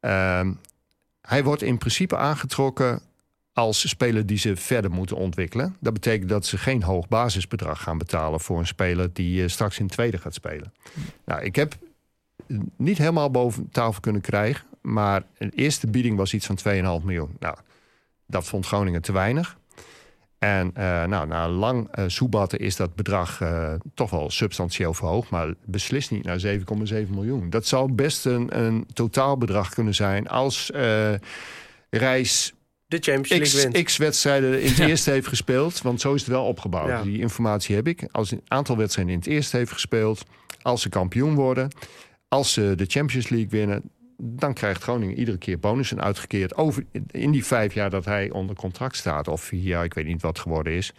[0.00, 0.52] Ehm,
[1.22, 3.00] hij wordt in principe aangetrokken
[3.52, 5.76] als speler die ze verder moeten ontwikkelen.
[5.80, 9.88] Dat betekent dat ze geen hoog basisbedrag gaan betalen voor een speler die straks in
[9.88, 10.72] tweede gaat spelen.
[11.24, 11.76] Nou, ik heb
[12.76, 14.66] niet helemaal boven tafel kunnen krijgen.
[14.82, 17.36] Maar een eerste bieding was iets van 2,5 miljoen.
[17.38, 17.56] Nou,
[18.26, 19.58] dat vond Groningen te weinig.
[20.38, 25.30] En eh, nou, na lang eh soebatten is dat bedrag eh, toch wel substantieel verhoogd.
[25.30, 27.50] Maar beslist niet naar 7,7 miljoen.
[27.50, 31.12] Dat zou best een, een totaalbedrag kunnen zijn als eh
[31.90, 32.52] Reis
[32.86, 33.84] De Champions League X, wint.
[33.84, 34.86] X wedstrijden in het Ja.
[34.86, 35.82] eerste heeft gespeeld.
[35.82, 36.88] Want zo is het wel opgebouwd.
[36.88, 37.02] Ja.
[37.02, 38.04] Die informatie heb ik.
[38.10, 40.22] Als een aantal wedstrijden in het eerste heeft gespeeld.
[40.62, 41.70] Als ze kampioen worden.
[42.34, 43.82] Als ze de Champions League winnen.
[44.22, 46.54] Dan krijgt Groningen iedere keer bonussen uitgekeerd.
[46.56, 49.28] Over, in die vijf jaar dat hij onder contract staat.
[49.28, 50.92] Of vier jaar, ik weet niet wat geworden is.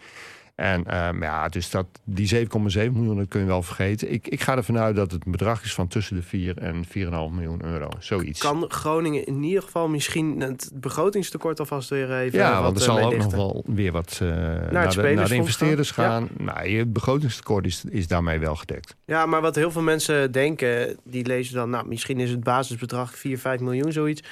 [0.54, 2.46] En ehm, ja, dus dat, die 7,7
[2.92, 4.12] miljoen, dat kun je wel vergeten.
[4.12, 6.84] Ik, ik ga ervan uit dat het een bedrag is van tussen de 4 en
[6.84, 7.88] 4,5 miljoen euro.
[7.98, 8.40] Zoiets.
[8.40, 12.94] Kan Groningen in ieder geval misschien het begrotingstekort alvast weer even Ja, want er eh,
[12.94, 16.28] zal ook nog wel weer wat eh, naar, de, naar de investeerders gaan.
[16.36, 16.46] gaan.
[16.46, 18.96] Nou, je begrotingstekort is, is daarmee wel gedekt.
[19.04, 21.70] Ja, maar wat heel veel mensen denken, die lezen dan...
[21.70, 24.22] nou, misschien is het basisbedrag 4, 5 miljoen, zoiets.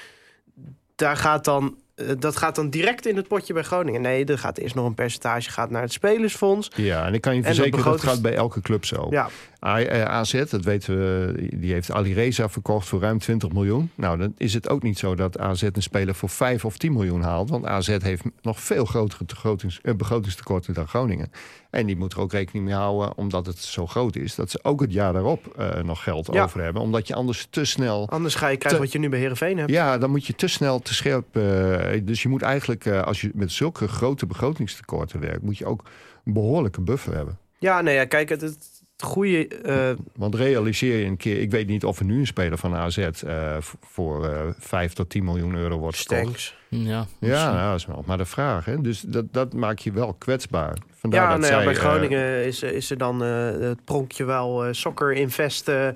[0.95, 1.77] Daar gaat dan,
[2.19, 4.01] dat gaat dan direct in het potje bij Groningen.
[4.01, 6.71] Nee, er gaat eerst nog een percentage gaat naar het spelersfonds.
[6.75, 9.07] Ja, en ik kan je dat verzekeren, dat begrotings- gaat bij elke club zo.
[9.11, 13.91] Ja, eh, AZ, dat weten we, die heeft Ali Reza verkocht voor ruim 20 miljoen.
[13.95, 16.93] Nou, dan is het ook niet zo dat AZ een speler voor 5 of 10
[16.93, 17.51] miljoen haalt.
[17.51, 21.31] Want AZ heeft nog veel grotere begrotings, eh, begrotingstekorten dan Groningen.
[21.71, 24.59] En die moet er ook rekening mee houden, omdat het zo groot is, dat ze
[24.63, 26.43] ook het jaar daarop eh, nog geld Ja.
[26.43, 26.83] over hebben.
[26.83, 29.59] Omdat je anders te snel anders ga je krijgen Te- wat je nu bij Heerenveen
[29.59, 29.71] hebt.
[29.71, 31.37] Ja, dan moet je te snel te scherp.
[31.37, 35.67] eh, dus je moet eigenlijk, eh, als je met zulke grote begrotingstekorten werkt, moet je
[35.67, 35.85] ook
[36.25, 37.39] een behoorlijke buffer hebben.
[37.59, 39.49] Ja, nee, ja, kijk, het, het goede...
[39.49, 42.75] eh, Want realiseer je een keer, ik weet niet of er nu een speler van
[42.75, 45.97] AZ eh, voor eh 5 tot 10 miljoen euro wordt.
[45.97, 46.57] Stanks.
[46.69, 48.65] Ja, Ja, nou, dat is wel maar de vraag.
[48.65, 48.81] Hè?
[48.81, 50.77] Dus dat, dat maakt je wel kwetsbaar.
[50.95, 53.85] Vandaar Ja, dat nou ja, zij, bij eh, Groningen is, is er dan eh, het
[53.85, 54.65] pronkje wel.
[54.65, 55.89] eh Soccer Invest eh,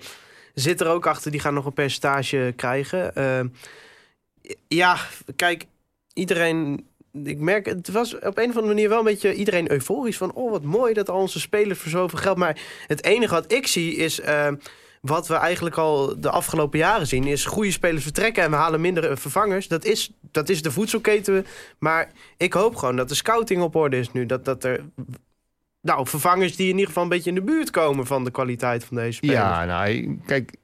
[0.55, 1.31] zit er ook achter.
[1.31, 3.13] Die gaan nog een percentage krijgen.
[4.69, 4.97] Ja,
[5.37, 5.67] kijk,
[6.13, 6.87] iedereen...
[7.23, 10.17] Ik merk, het was op een of andere manier wel een beetje iedereen euforisch.
[10.17, 12.37] Van, oh, wat mooi dat al onze spelers voor zoveel geld...
[12.37, 14.21] Maar het enige wat ik zie is...
[14.21, 14.49] eh,
[15.01, 17.25] wat we eigenlijk al de afgelopen jaren zien...
[17.25, 19.69] is goede spelers vertrekken en we halen minder eh, vervangers.
[19.69, 21.47] Dat is, dat is de voedselketen.
[21.79, 24.27] Maar ik hoop gewoon dat de scouting op orde is nu.
[24.27, 24.85] Dat, dat er
[25.81, 28.85] nou, vervangers die in ieder geval een beetje in de buurt komen van de kwaliteit
[28.85, 29.39] van deze spelers.
[29.39, 30.55] Ja, nou, kijk,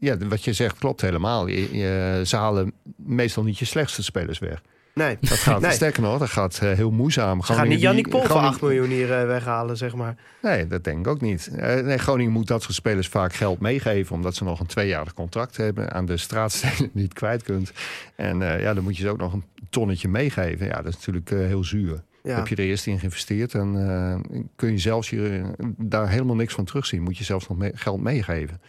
[0.00, 1.46] ja, wat je zegt klopt helemaal.
[1.46, 4.62] Je, je- ze halen meestal niet je slechtste spelers weg.
[4.96, 5.70] Nee, Dat gaat, Nee.
[5.70, 7.42] sterker nog, dat gaat eh, heel moeizaam.
[7.42, 10.16] ze gaan niet Jannik Pol voor Groningen- 8 miljoen hier eh, weghalen, zeg maar.
[10.42, 11.50] Nee, dat denk ik ook niet.
[11.56, 14.14] Eh, nee, Groningen moet dat soort spelers vaak geld meegeven...
[14.14, 15.92] omdat ze nog een tweejarig contract hebben...
[15.92, 17.72] aan de straatstenen niet kwijt kunt.
[18.14, 20.66] En ja, dan moet je ze ook nog een tonnetje meegeven.
[20.66, 22.02] Ja, dat is natuurlijk heel zuur.
[22.22, 22.34] Ja.
[22.36, 23.52] Heb je er eerst in geïnvesteerd...
[23.52, 25.42] dan eh, kun je zelfs je,
[25.76, 27.02] daar helemaal niks van terugzien.
[27.02, 28.60] Moet je zelfs nog mee- geld meegeven.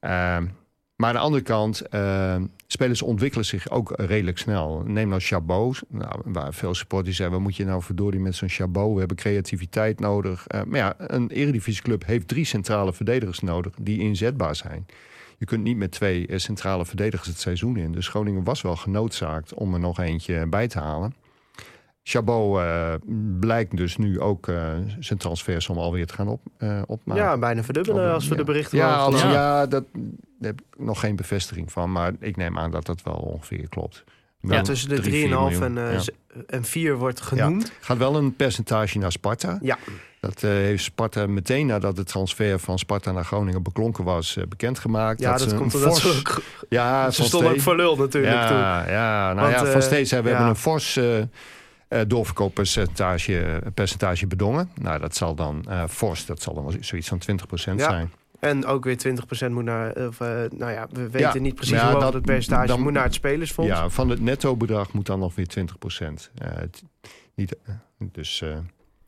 [0.00, 0.44] Ehm,
[0.96, 2.36] maar aan de andere kant, eh,
[2.72, 4.82] spelers ontwikkelen zich ook redelijk snel.
[4.86, 7.34] Neem nou Chabot, nou, waar veel supporters zeggen...
[7.34, 8.92] wat moet je nou verdorie met zo'n Chabot?
[8.92, 10.46] We hebben creativiteit nodig.
[10.46, 13.72] Eh, maar ja, een eredivisieclub heeft drie centrale verdedigers nodig...
[13.80, 14.86] die inzetbaar zijn.
[15.38, 17.92] Je kunt niet met twee eh, centrale verdedigers het seizoen in.
[17.92, 21.14] Dus Groningen was wel genoodzaakt om er nog eentje bij te halen.
[22.04, 22.92] Chabot eh,
[23.40, 27.22] blijkt dus nu ook eh, zijn transfersom alweer te gaan op, eh, opmaken.
[27.22, 29.30] ja, bijna verdubbelen als we de berichten Ja, als, geloven.
[29.40, 29.66] ja.
[29.66, 31.92] dat daar heb ik nog geen bevestiging van.
[31.92, 34.04] Maar ik neem aan dat dat wel ongeveer klopt.
[34.40, 36.00] Wel tussen de 3,5 drie, vier en, Ja.
[36.46, 37.72] en 4 wordt genoemd.
[37.80, 39.58] Gaat wel een percentage naar Sparta.
[39.60, 39.78] Ja,
[40.20, 45.20] Dat heeft Sparta meteen nadat de transfer van Sparta naar Groningen beklonken was bekendgemaakt.
[45.20, 46.42] ja, dat, ze komt omdat fors- ook...
[46.68, 48.56] Ja, Ze stonden ook voor lul natuurlijk toen.
[48.56, 50.44] ja, ja, nou Want, ja, van steeds hebben we ja.
[50.44, 50.98] hebben een fors
[51.92, 54.70] eh, eh, doorverkooppercentage percentage bedongen.
[54.80, 57.88] Nou, dat zal dan eh, fors, dat zal dan wel zoiets van 20% Ja.
[57.90, 58.12] zijn.
[58.40, 59.92] En ook weer 20% moet naar...
[60.06, 62.66] Of, eh, nou ja, we weten Ja, niet precies ja, hoe hoog dat- het percentage
[62.66, 63.70] dan- moet naar het spelersfonds.
[63.70, 66.30] Ja, van het netto bedrag moet dan nog weer 20%.
[66.38, 66.82] Eh, het-
[67.34, 68.48] niet, eh, dus eh,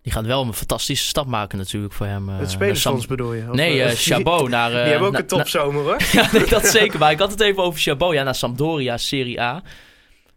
[0.03, 2.29] Die gaat wel een fantastische stap maken natuurlijk voor hem.
[2.29, 3.44] eh, het spelersfonds bedoel je?
[3.51, 4.70] Of, Nee, eh, eh Chabot naar...
[4.70, 5.97] Die eh, hebben ook na- een topzomer hoor.
[6.12, 6.99] Ja, nee, dat zeker.
[6.99, 8.12] Maar ik had het even over Chabot.
[8.12, 9.62] Ja, naar Sampdoria, Serie A.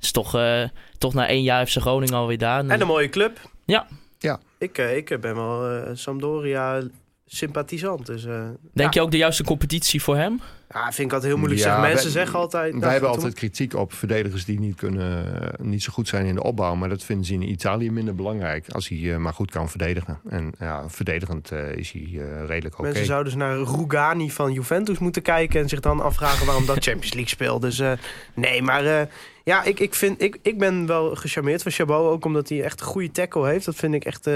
[0.02, 0.64] Is toch, eh,
[0.98, 2.68] toch na één jaar heeft ze Groningen alweer daar.
[2.68, 3.40] En een mooie club.
[3.66, 3.88] Ja.
[4.20, 4.40] Ja.
[4.58, 6.82] Ik, eh, ik ben wel eh, Sampdoria
[7.26, 8.06] sympathisant.
[8.06, 8.32] Dus eh,
[8.74, 9.00] Denk ja.
[9.00, 10.42] je ook de juiste competitie voor hem?
[10.74, 11.84] Ja, vind ik altijd heel moeilijk Ja, zeggen.
[11.88, 12.76] Mensen wij- zeggen altijd...
[12.80, 16.36] wij hebben altijd kritiek op verdedigers die niet, kunnen, eh, niet zo goed zijn in
[16.36, 16.76] de opbouw.
[16.76, 18.70] Maar dat vinden ze in Italië minder belangrijk.
[18.70, 20.20] Als hij eh, maar goed kan verdedigen.
[20.30, 22.84] En ja, verdedigend eh, is hij eh, redelijk oké.
[22.88, 25.62] Mensen zouden dus naar Rugani van Juventus moeten kijken...
[25.62, 27.62] en zich dan afvragen waarom dat Champions League speelt.
[27.62, 27.92] Dus eh,
[28.34, 29.08] nee, maar eh,
[29.48, 32.12] ja, ik, ik, vind, ik, ik ben wel gecharmeerd van Chabot.
[32.12, 33.66] Ook omdat hij echt een goede tackle heeft.
[33.66, 34.34] Dat vind ik echt eh,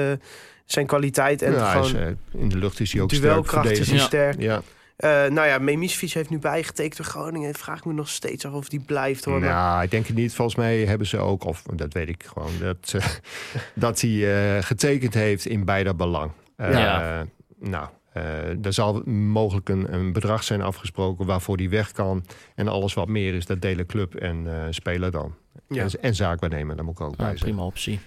[0.65, 1.41] zijn kwaliteit.
[1.41, 3.61] En Ja, hij is, gewoon eh, in de lucht is hij ook sterk is hij
[3.63, 4.01] verdedigend.
[4.01, 4.41] sterk.
[4.41, 4.61] Ja.
[4.95, 7.53] Eh, nou ja, Memisfiets heeft nu bijgetekend door Groningen.
[7.55, 9.39] Vraag ik me nog steeds af of die blijft hoor.
[9.39, 10.33] Maar- Nou, ik denk het niet.
[10.35, 13.05] Volgens mij hebben ze ook, of dat weet ik gewoon, dat, eh,
[13.85, 16.31] dat hij eh, getekend heeft in beide belang.
[16.55, 17.25] Eh, Ja.
[17.59, 22.25] Nou, eh, er zal mogelijk een, een bedrag zijn afgesproken waarvoor hij weg kan.
[22.55, 25.35] En alles wat meer is, dat delen club en eh, speler dan.
[25.67, 25.83] Ja.
[25.83, 27.99] En, en zaakwaarnemer, daar moet ik ook bij prima optie.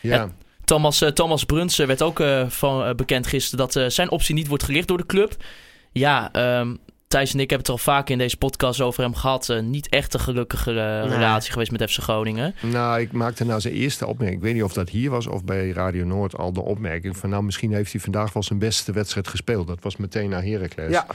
[0.00, 0.30] Ja.
[0.64, 4.64] Thomas, eh, Thomas Bruns eh, werd ook van, bekend gisteren dat zijn optie niet wordt
[4.64, 5.36] gelicht door de club.
[5.92, 6.74] Ja, ehm
[7.08, 9.48] Thijs en ik hebben het er al vaker in deze podcast over hem gehad.
[9.48, 11.08] Eh, niet echt een gelukkige eh, Nee.
[11.16, 12.54] relatie geweest met FC Groningen.
[12.62, 14.38] Nou, ik maakte na zijn eerste opmerking.
[14.38, 17.30] Ik weet niet of dat hier was of bij Radio Noord al de opmerking van...
[17.30, 19.66] nou, misschien heeft hij vandaag wel zijn beste wedstrijd gespeeld.
[19.66, 20.90] Dat was meteen naar Heracles.
[20.90, 21.06] Ja,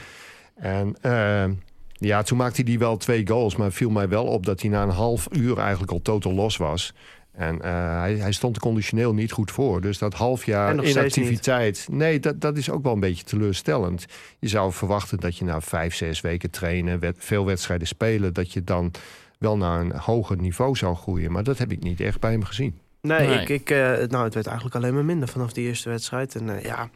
[0.54, 1.44] En eh,
[1.92, 3.56] ja, toen maakte hij die wel twee goals.
[3.56, 6.32] Maar het viel mij wel op dat hij na een half uur eigenlijk al totaal
[6.32, 6.92] los was.
[7.34, 7.70] En eh,
[8.00, 9.80] hij, hij stond er conditioneel niet goed voor.
[9.80, 11.86] Dus dat half jaar inactiviteit...
[11.90, 14.06] Nee, dat, dat is ook wel een beetje teleurstellend.
[14.38, 17.14] Je zou verwachten dat je na vijf, zes weken trainen...
[17.16, 18.32] Veel wedstrijden spelen...
[18.32, 18.92] dat je dan
[19.38, 21.32] wel naar een hoger niveau zou groeien.
[21.32, 22.78] Maar dat heb ik niet echt bij hem gezien.
[23.00, 23.40] nee, Nee.
[23.40, 26.34] Ik, ik, eh, nou, het werd eigenlijk alleen maar minder vanaf die eerste wedstrijd.
[26.34, 26.88] En eh, ja,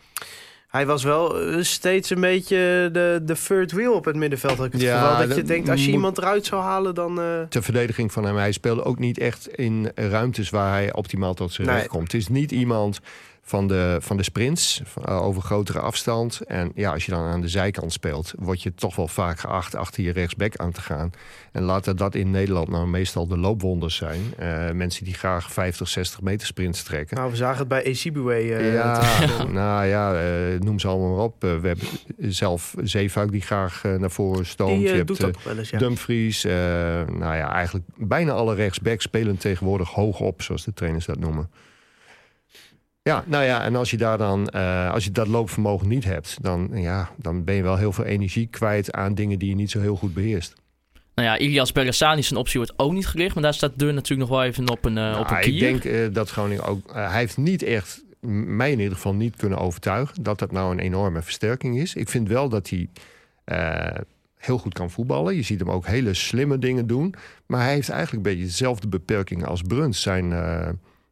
[0.68, 4.57] hij was wel eh, steeds een beetje de, de third wheel op het middenveld.
[4.57, 7.20] Had ik het Ja, geval dat, je denkt, als je iemand eruit zou halen, dan...
[7.20, 8.37] eh, ter verdediging van hem.
[8.37, 11.76] Hij speelde ook niet echt in ruimtes waar hij optimaal tot zijn Nee.
[11.76, 12.12] recht komt.
[12.12, 13.00] Het is niet iemand
[13.48, 16.40] van de, van de sprints eh, over grotere afstand.
[16.40, 19.74] En ja, als je dan aan de zijkant speelt, word je toch wel vaak geacht
[19.74, 21.11] achter je rechtsback aan te gaan.
[21.52, 24.20] En laten dat in Nederland nou meestal de loopwonders zijn.
[24.38, 27.16] Eh, mensen die graag 50, 60 meter sprints trekken.
[27.16, 28.32] nou, we zagen het bij Ezibue.
[28.32, 29.02] eh, ja,
[29.52, 30.12] nou ja,
[30.58, 31.40] noem ze allemaal maar op.
[31.40, 31.87] We hebben
[32.18, 34.82] zelf Zeefuik die graag naar voren stoomt.
[34.82, 35.78] Je hebt, doet dat nog wel eens, ja.
[35.78, 41.18] Dumfries, nou ja, eigenlijk bijna alle rechtsbacks spelen tegenwoordig hoog op, zoals de trainers dat
[41.18, 41.50] noemen.
[43.08, 46.38] Ja, nou ja, en als je daar dan, eh, als je dat loopvermogen niet hebt,
[46.40, 49.70] dan, ja, dan ben je wel heel veel energie kwijt aan dingen die je niet
[49.70, 50.54] zo heel goed beheerst.
[51.14, 53.34] Nou ja, Ilias Bergassani zijn optie wordt ook niet gelicht.
[53.34, 55.42] Maar daar staat de deur natuurlijk nog wel even op een, eh, op een Nou,
[55.42, 55.54] kier.
[55.54, 59.36] ik denk eh, dat Groningen ook, hij heeft niet echt, mij in ieder geval niet
[59.36, 61.94] kunnen overtuigen dat dat nou een enorme versterking is.
[61.94, 62.88] Ik vind wel dat hij
[64.36, 65.36] heel goed kan voetballen.
[65.36, 67.14] Je ziet hem ook hele slimme dingen doen.
[67.46, 70.02] Maar hij heeft eigenlijk een beetje dezelfde beperkingen als Bruns.
[70.02, 70.32] Zijn,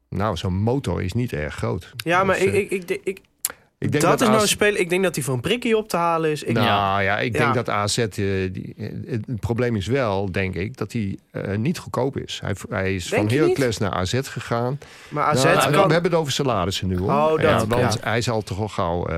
[0.09, 1.93] nou, zo'n motor is niet erg groot.
[1.97, 3.21] Ja, maar Dus, ik, eh, ik, ik, ik,
[3.79, 4.81] ik denk dat, is nou AZ speler.
[4.81, 6.43] Ik denk dat hij voor een prikkie op te halen is.
[6.43, 7.39] Ik, nou ja, ik Ja.
[7.43, 7.99] denk dat AZ...
[7.99, 12.17] eh, die, eh, het, het probleem is wel, denk ik, dat hij eh, niet goedkoop
[12.17, 12.39] is.
[12.43, 13.39] Hij, hij is Denk van?
[13.39, 14.79] Heracles naar AZ gegaan.
[15.09, 15.87] maar AZ Nou, kan...
[15.87, 17.11] We hebben het over salarissen nu hoor.
[17.11, 18.01] Oh, dat, ja, want ja.
[18.11, 19.17] hij zal toch al gauw eh,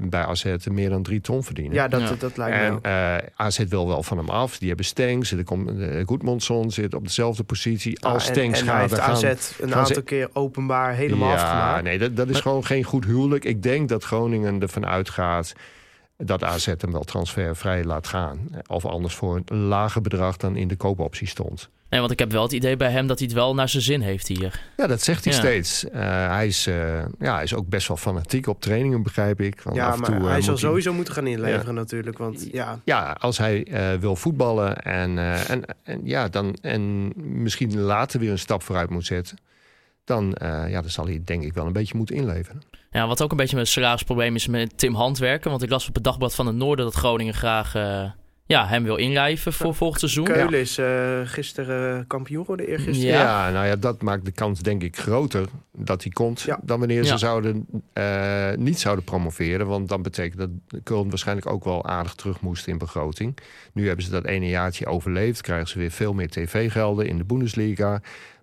[0.00, 1.74] bij AZ meer dan drie ton verdienen.
[1.74, 2.14] Ja, dat, Ja.
[2.18, 4.58] dat lijkt me En eh AZ wil wel van hem af.
[4.58, 5.32] Die hebben Stengs.
[5.32, 8.00] Er komt uh, Goedmondson zit op dezelfde positie.
[8.04, 9.14] Als Ja, en- Stengs en, hij gaat, heeft gaan...
[9.14, 9.22] AZ
[9.60, 11.82] een ze- aantal keer openbaar helemaal ja, afgemaakt.
[11.82, 13.44] nee, dat, dat is Maar- gewoon geen goed huwelijk.
[13.44, 15.52] Ik denk dat Groningen ervan uitgaat
[16.16, 18.48] dat AZ hem wel transfervrij laat gaan.
[18.66, 21.68] Of anders voor een lager bedrag dan in de koopoptie stond.
[21.90, 23.82] Nee, want ik heb wel het idee bij hem dat hij het wel naar zijn
[23.82, 24.60] zin heeft hier.
[24.76, 25.38] Ja, dat zegt hij Ja.
[25.38, 25.88] steeds.
[25.88, 29.60] Eh, hij, is, eh, ja, hij is ook best wel fanatiek op trainingen, begrijp ik.
[29.62, 32.18] Want Ja, af en maar toe, eh, hij zal moet sowieso moeten gaan inleveren natuurlijk.
[32.18, 37.12] Want ja, Ja, als hij eh, wil voetballen en, eh, en, en, ja, dan, en
[37.42, 39.38] misschien later weer een stap vooruit moet zetten...
[40.10, 42.62] dan, eh, ja, dan zal hij denk ik wel een beetje moeten inleveren.
[42.90, 45.50] Ja, wat ook een beetje een salarisprobleem is met Tim Handwerken.
[45.50, 48.10] Want ik las op het Dagblad van het Noorden dat Groningen graag eh,
[48.46, 50.24] ja, hem wil inlijven voor volgend seizoen.
[50.24, 53.12] Keulen is eh, gisteren kampioen geworden, eergisteren.
[53.14, 53.46] Ja.
[53.46, 53.52] Ja.
[53.52, 55.46] nou ja, dat maakt de kans denk ik groter
[55.76, 56.58] dat hij komt Ja.
[56.62, 57.16] dan wanneer ze Ja.
[57.16, 59.66] zouden, eh, niet zouden promoveren.
[59.66, 63.36] Want dan betekent dat Köln waarschijnlijk ook wel aardig terug moest in begroting.
[63.72, 67.24] Nu hebben ze dat ene jaartje overleefd, krijgen ze weer veel meer tv-gelden in de
[67.24, 68.00] Bundesliga.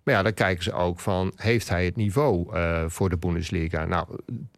[0.07, 3.85] Maar ja, dan kijken ze ook van, heeft hij het niveau eh, voor de Bundesliga?
[3.85, 4.07] Nou,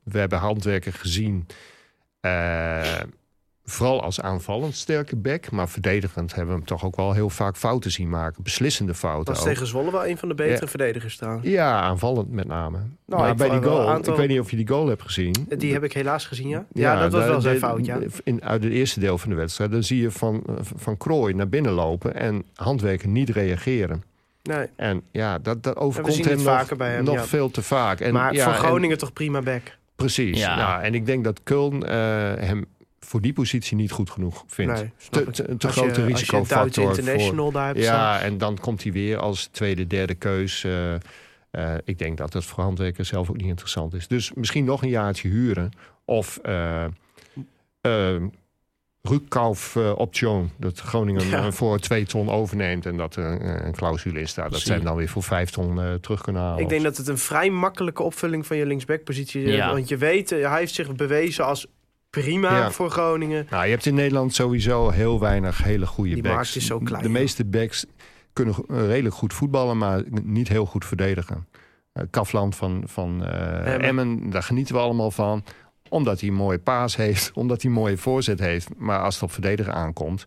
[0.03, 1.45] we hebben handwerker gezien...
[2.19, 2.99] eh,
[3.63, 5.51] Vooral als aanvallend sterke back.
[5.51, 8.43] Maar verdedigend hebben we hem toch ook wel heel vaak fouten zien maken.
[8.43, 9.49] Beslissende fouten was ook.
[9.49, 10.67] tegen Zwolle wel een van de betere Ja.
[10.67, 11.47] verdedigers trouwens.
[11.47, 12.77] Ja, aanvallend met name.
[13.05, 15.01] Nou, maar ik bij die goal, aantal- ik weet niet of je die goal hebt
[15.01, 15.35] gezien.
[15.57, 16.65] Die heb ik helaas gezien, ja.
[16.73, 17.99] Ja, dat was wel zijn fout, ja.
[18.23, 20.43] In, uit het eerste deel van de wedstrijd, dan zie je van,
[20.75, 24.03] van Krooi naar binnen lopen en handwerken niet reageren.
[24.43, 24.67] Nee.
[24.75, 27.23] En ja, dat, dat overkomt hem nog, vaker bij hem, nog ja.
[27.25, 27.99] veel te vaak.
[27.99, 29.77] En, maar ja, voor en- Groningen toch prima back.
[29.95, 30.39] precies.
[30.39, 30.57] Ja.
[30.57, 30.81] Ja.
[30.81, 31.93] en ik denk dat Köln eh,
[32.47, 32.65] hem
[32.99, 34.73] voor die positie niet goed genoeg vindt.
[34.73, 36.57] Nee, te, te, te grote Als je een risicofactor.
[36.57, 37.95] Duitse voor- international daar hebt staan.
[37.95, 40.63] Ja, en dan komt hij weer als tweede, derde keus.
[40.63, 40.99] eh, eh,
[41.83, 44.07] ik denk dat het voor handwerker zelf ook niet interessant is.
[44.07, 45.71] Dus misschien nog een jaartje huren.
[46.05, 46.85] Of uh,
[49.95, 50.49] option.
[50.57, 51.45] Dat Groningen Ja.
[51.45, 52.85] eh, voor twee ton overneemt.
[52.85, 54.49] En dat er eh, een clausule is daar.
[54.49, 56.63] Dat zij dan weer voor vijf ton eh, terug kunnen halen.
[56.63, 59.55] Ik denk dat het een vrij makkelijke opvulling van je linksbackpositie is.
[59.55, 59.73] Ja.
[59.73, 61.67] Want je weet, eh, hij heeft zich bewezen als
[62.09, 62.71] prima Ja.
[62.71, 63.47] voor Groningen.
[63.49, 66.35] Nou, je hebt in Nederland sowieso heel weinig hele goede Die backs.
[66.35, 67.85] markt is zo klein, De meeste backs
[68.33, 71.47] kunnen eh, redelijk goed voetballen, maar niet heel goed verdedigen.
[71.93, 73.81] Eh, Kafland van, van eh, Emmen.
[73.81, 75.43] Emmen, daar genieten we allemaal van.
[75.89, 78.69] Omdat hij een mooie paas heeft, omdat hij een mooie voorzet heeft.
[78.77, 80.25] Maar als het op verdedigen aankomt...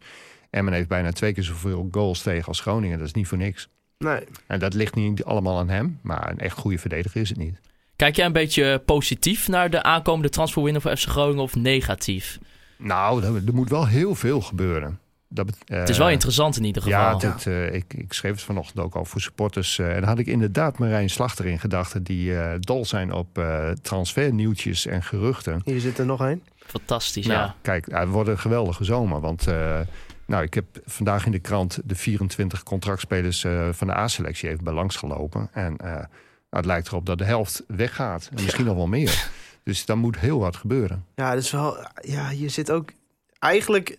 [0.51, 2.99] Emmen heeft bijna twee keer zoveel goals tegen als Groningen.
[2.99, 3.69] Dat is niet voor niks.
[3.99, 5.99] Nee, En dat ligt niet allemaal aan hem.
[6.03, 7.61] Maar een echt goede verdediger is het niet.
[7.97, 12.39] Kijk jij een beetje positief naar de aankomende transferwindow voor FC Groningen of negatief?
[12.79, 14.99] Nou, er moet wel heel veel gebeuren.
[15.35, 17.21] Dat, het is wel interessant in ieder geval.
[17.21, 19.79] Ja, het, eh, ik, ik schreef het vanochtend ook al voor supporters.
[19.79, 22.03] eh, en daar had ik inderdaad Marijn Slachter in gedachten...
[22.03, 25.61] die eh, dol zijn op eh transfernieuwtjes en geruchten.
[25.65, 26.43] hier zit er nog een.
[26.67, 27.55] Fantastisch, Nou, ja.
[27.63, 29.21] kijk, het wordt een geweldige zomer.
[29.21, 29.81] Want eh,
[30.27, 34.65] nou, ik heb vandaag in de krant de 24 contractspelers eh, van de A-selectie even
[34.65, 35.49] bij langs gelopen.
[35.53, 36.07] En eh, nou,
[36.51, 38.29] het lijkt erop dat de helft weggaat.
[38.37, 39.29] En misschien nog wel meer.
[39.65, 41.05] Dus dan moet heel wat gebeuren.
[41.15, 41.77] Ja, dat is wel.
[42.03, 42.91] Ja, je zit ook.
[43.39, 43.99] Eigenlijk,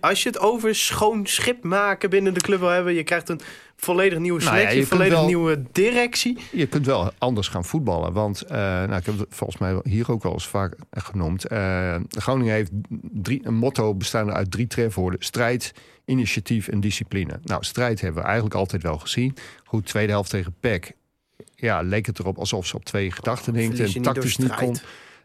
[0.00, 3.40] als je het over schoon schip maken binnen de club wil hebben, je krijgt een
[3.76, 6.38] volledig nieuwe Nou ja, selectie, een volledig wel- nieuwe directie.
[6.52, 8.12] Je kunt wel anders gaan voetballen.
[8.12, 11.44] Want eh, nou, ik heb het volgens mij hier ook wel eens vaak genoemd.
[11.46, 15.22] Eh, Groningen heeft drie, een motto bestaande uit drie trefwoorden.
[15.22, 15.72] Strijd,
[16.04, 17.38] initiatief en discipline.
[17.42, 19.36] Nou, strijd hebben we eigenlijk altijd wel gezien.
[19.64, 20.92] Goed, tweede helft tegen PEC.
[21.54, 23.76] Ja, leek het erop alsof ze op twee gedachten hinkte.
[23.76, 24.76] Verlies je En niet tactisch niet kon.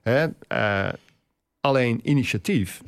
[0.01, 0.27] Hè?
[0.47, 0.93] Eh,
[1.61, 2.81] alleen initiatief.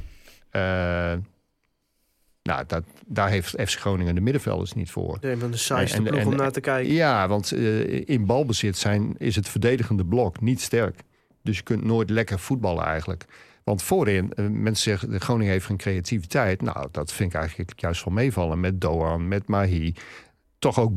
[2.43, 5.17] Nou, dat, daar heeft FC Groningen de middenvelders niet voor.
[5.21, 6.93] Een van de saaiste En- en- ploeg om naar te kijken.
[6.93, 10.99] Ja, want eh, in balbezit zijn, is het verdedigende blok niet sterk.
[11.43, 13.25] Dus je kunt nooit lekker voetballen eigenlijk.
[13.63, 16.61] Want voorin, eh, mensen zeggen, Groningen heeft geen creativiteit.
[16.61, 18.59] Nou, dat vind ik eigenlijk juist wel meevallen.
[18.59, 19.93] Met Doan, met Mahi.
[20.59, 20.95] Toch ook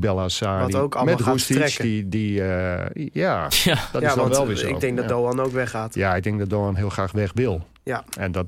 [0.83, 4.46] ook allemaal met gaat Roestic, die, die eh, ja, Ja, dat ja, is dan wel
[4.46, 4.68] weer zo.
[4.68, 5.11] ik denk dat ja.
[5.11, 5.94] Doan ook weggaat.
[5.94, 7.66] Ja, ik denk dat Doan heel graag weg wil.
[7.85, 8.05] Ja.
[8.18, 8.47] En dat,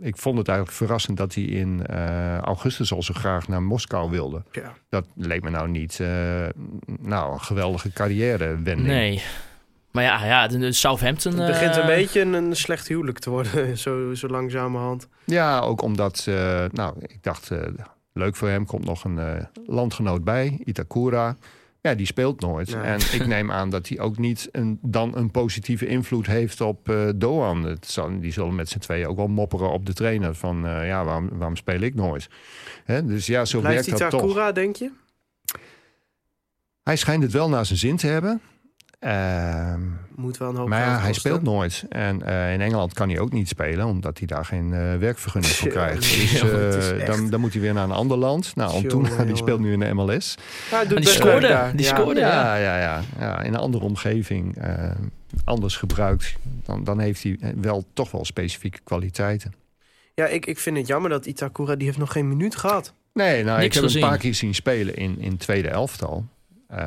[0.00, 4.10] ik vond het eigenlijk verrassend dat hij in eh, augustus al zo graag naar Moskou
[4.10, 4.42] wilde.
[4.52, 4.74] Ja.
[4.88, 6.08] Dat leek me nou niet eh,
[7.00, 8.86] nou, een geweldige carrièrewending.
[8.86, 9.22] nee.
[9.92, 11.38] Maar ja, ja de, Southampton...
[11.38, 15.08] Het begint een eh, beetje een, een slecht huwelijk te worden, zo, zo langzamerhand.
[15.24, 17.58] Ja, ook omdat, eh, nou, ik dacht, eh,
[18.12, 21.36] leuk voor hem, komt nog een landgenoot bij, Itakura.
[21.82, 22.72] Ja, die speelt nooit.
[22.72, 26.88] En ik neem aan dat hij ook niet een, dan een positieve invloed heeft op
[26.88, 27.62] eh, Doan.
[27.62, 30.86] Het zal, die zullen met z'n tweeën ook wel mopperen op de trainer van, eh,
[30.86, 32.28] ja, waarom, waarom speel ik nooit?
[32.84, 34.20] Hè, dus ja, zo Blijft werkt dat toch.
[34.20, 34.90] Takura, denk je?
[36.82, 38.40] Hij schijnt het wel naar zijn zin te hebben.
[39.02, 39.80] Ehm,
[40.14, 41.14] Moet wel een hoop maar ja, hij kosten.
[41.14, 41.84] speelt nooit.
[41.88, 45.52] En eh, in Engeland kan hij ook niet spelen, omdat hij daar geen eh, werkvergunning
[45.54, 46.00] voor krijgt.
[46.00, 48.56] Dus eh, echt- dan, dan moet hij weer naar een ander land.
[48.56, 50.34] Nou, Antuna, die speelt nu in de MLS.
[50.70, 51.96] Ja, hij doet die scoorde, die Ja.
[51.96, 52.20] scoorde.
[52.20, 53.40] Ja, ja, ja, ja.
[53.42, 54.56] In een andere omgeving,
[55.44, 56.36] anders gebruikt.
[56.64, 59.52] Dan, dan heeft hij wel toch wel specifieke kwaliteiten.
[60.14, 62.94] Ja, ik, ik vind het jammer dat Itakura, die heeft nog geen minuut gehad.
[63.12, 66.24] Nee, nou, ik heb hem een paar keer zien spelen in, in tweede elftal.
[66.68, 66.86] Eh,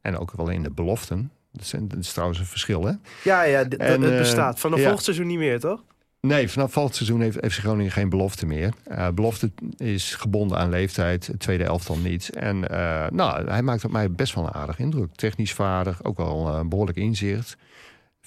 [0.00, 1.30] en ook wel in de beloften.
[1.52, 2.92] Dat is, dat is trouwens een verschil, hè?
[3.24, 4.60] Ja, ja, En, het eh, bestaat.
[4.60, 4.84] Vanaf ja.
[4.84, 5.82] volgend seizoen niet meer, toch?
[6.20, 8.72] Nee, vanaf volgend seizoen heeft FC Groningen geen belofte meer.
[8.84, 12.28] Eh, belofte is gebonden aan leeftijd, het tweede elftal niet.
[12.28, 15.14] En eh, nou, hij maakt op mij best wel een aardig indruk.
[15.14, 17.56] Technisch vaardig, ook wel eh, behoorlijk inzicht.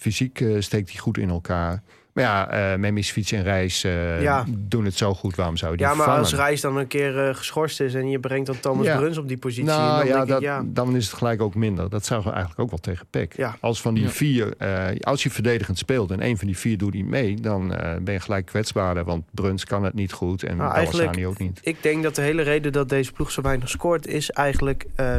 [0.01, 1.81] Fysiek eh, steekt hij goed in elkaar.
[2.13, 4.45] Maar ja, eh Memmi's fiets en Reis eh, Ja.
[4.49, 5.35] doen het zo goed.
[5.35, 8.09] Waarom zou je die Ja, maar als Reis dan een keer eh, geschorst is en
[8.09, 8.97] je brengt dan Thomas Ja.
[8.97, 9.63] Bruns op die positie.
[9.63, 11.89] Nou dan ja, denk dat, ik, ja, dan is het gelijk ook minder.
[11.89, 13.35] Dat zagen we eigenlijk ook wel tegen PEC.
[13.37, 13.55] Ja.
[13.59, 14.09] Als van die Ja.
[14.09, 17.73] vier, eh, als je verdedigend speelt en een van die vier doet niet mee, dan
[17.73, 19.03] eh, ben je gelijk kwetsbaarder.
[19.03, 21.59] Want Bruns kan het niet goed en Nou, eigenlijk- ook niet.
[21.63, 24.07] ik denk dat de hele reden dat deze ploeg zo weinig scoort...
[24.07, 25.17] is eigenlijk eh,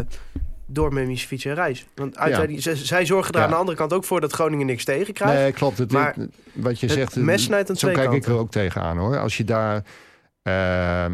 [0.73, 1.87] door Memmi's fiets en Reis.
[1.95, 2.47] Want Ja.
[2.57, 3.45] zij, zij zorgen er Ja.
[3.45, 5.35] aan de andere kant ook voor dat Groningen niks tegen krijgt.
[5.35, 5.79] Nee, klopt.
[5.79, 6.14] Het, Maar
[6.53, 9.18] wat je het zegt, mes snijdt aan zo twee kijk ik er ook tegenaan hoor.
[9.18, 9.85] Als je daar,
[10.43, 11.07] eh,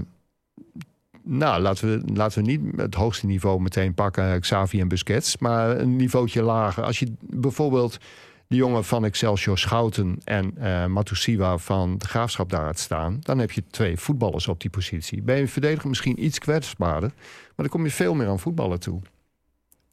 [1.23, 5.79] nou laten we, laten we niet het hoogste niveau meteen pakken, Xavi en Busquets, maar
[5.81, 6.85] een niveautje lager.
[6.85, 7.99] Als je bijvoorbeeld
[8.47, 13.39] de jongen van Excelsior Schouten en eh Matusiwa van de Graafschap daar had staan, dan
[13.39, 15.23] heb je twee voetballers op die positie.
[15.23, 19.01] Ben je verdediger misschien iets kwetsbaarder, maar dan kom je veel meer aan voetballen toe.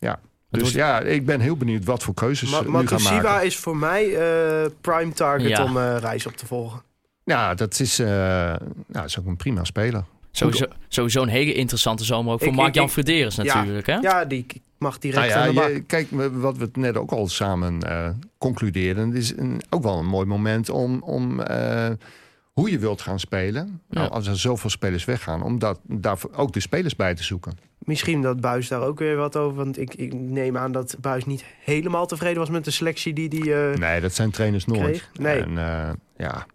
[0.06, 0.20] Ja.
[0.50, 3.22] Dus wordt- ja, ik ben heel benieuwd wat voor keuzes Ma ze nu gaan Matusiwa
[3.22, 3.46] maken.
[3.46, 5.64] is voor mij eh, prime target Ja.
[5.64, 6.82] om eh, Reis op te volgen.
[7.24, 8.08] Ja, dat is, eh
[8.88, 10.04] nou, is ook een prima speler.
[10.32, 13.44] Sowieso, sowieso een hele interessante zomer ook voor Mark-Jan Frederis Ja.
[13.56, 13.88] natuurlijk.
[13.88, 13.96] Hè?
[13.96, 14.46] Ja, die
[14.78, 15.70] mag direct Nou aan de ja, bak.
[15.70, 19.08] je, kijk, wat we het net ook al samen eh concludeerden.
[19.08, 21.88] Het is een, ook wel een mooi moment om, om eh,
[22.56, 23.82] hoe je wilt gaan spelen.
[23.90, 24.00] Ja.
[24.00, 27.58] Nou, als er zoveel spelers weggaan, om dat, daarvoor ook de spelers bij te zoeken.
[27.80, 29.56] Misschien dat Buis daar ook weer wat over.
[29.58, 33.30] Want ik, ik neem aan dat Buis niet helemaal tevreden was met de selectie die
[33.30, 33.72] hij...
[33.72, 34.80] eh, Nee, dat zijn trainers nooit.
[34.82, 35.10] Kreeg?
[35.20, 35.42] Nee.
[35.42, 36.46] En eh, ja,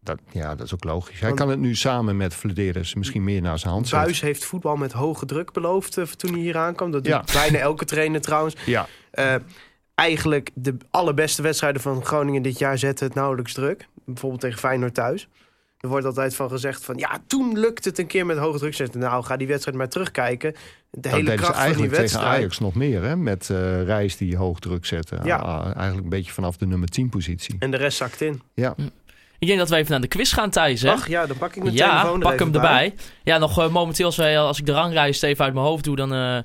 [0.00, 1.18] dat, ja, dat is ook logisch.
[1.20, 4.06] Hij Want- kan het nu samen met Flederis misschien meer naar zijn hand zetten.
[4.06, 6.90] Buis heeft voetbal met hoge druk beloofd eh, toen hij hier aankwam.
[6.90, 7.24] Dat doet Ja.
[7.32, 8.56] bijna elke trainer trouwens.
[8.66, 9.34] Ja, Eh,
[9.94, 13.88] eigenlijk de allerbeste wedstrijden van Groningen dit jaar zetten het nauwelijks druk.
[14.12, 15.28] Bijvoorbeeld tegen Feyenoord thuis.
[15.80, 18.74] Er wordt altijd van gezegd van ja, toen lukt het een keer met hoge druk
[18.74, 19.00] zetten.
[19.00, 20.52] Nou, ga die wedstrijd maar terugkijken.
[20.90, 22.36] De dat hele kracht van die eigenlijk tegen wedstrijd.
[22.36, 23.02] Ajax nog meer.
[23.02, 23.16] Hè?
[23.16, 25.18] Met eh Reis die hoog druk zette.
[25.24, 25.36] Ja.
[25.36, 27.56] Ah, eigenlijk een beetje vanaf de nummer 10 positie.
[27.58, 28.42] En de rest zakt in.
[28.54, 28.74] Ja.
[29.38, 30.82] Ik denk dat we even naar de quiz gaan, Thijs.
[30.82, 30.90] Hè?
[30.90, 32.62] Ach ja, dan pak ik mijn ja, telefoon er pak even hem bij.
[32.62, 32.94] erbij.
[33.22, 35.96] Ja, nog eh, momenteel, als, wij, als ik de ranglijst even uit mijn hoofd doe,
[35.96, 36.38] dan eh,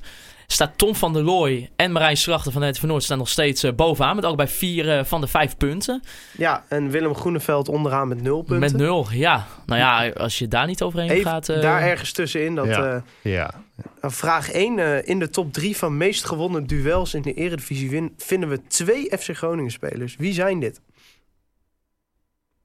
[0.47, 3.63] staat Tom van der Looy en Marijn Strachter van het van Noord staan nog steeds
[3.63, 4.15] eh, bovenaan.
[4.15, 6.03] Met ook bij vier eh, van de vijf punten.
[6.37, 8.59] Ja, en Willem Groeneveld onderaan met nul punten.
[8.59, 9.47] Met nul, ja.
[9.65, 11.49] Nou ja, als je daar niet overheen Even gaat...
[11.49, 12.55] eh, daar ergens tussenin.
[12.55, 12.95] Dat, Ja.
[13.21, 13.53] eh, Ja,
[14.01, 14.79] Vraag 1.
[14.79, 18.61] eh, in de top 3 van meest gewonnen duels in de Eredivisie win, vinden we
[18.67, 20.15] twee FC Groningen spelers.
[20.15, 20.81] Wie zijn dit?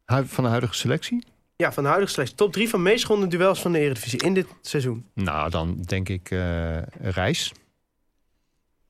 [0.06, 1.24] Van de huidige selectie?
[1.56, 2.36] Ja, van de huidige selectie.
[2.36, 5.06] Top 3 van meest gewonnen duels van de Eredivisie in dit seizoen.
[5.14, 7.52] Nou, dan denk ik eh Reis.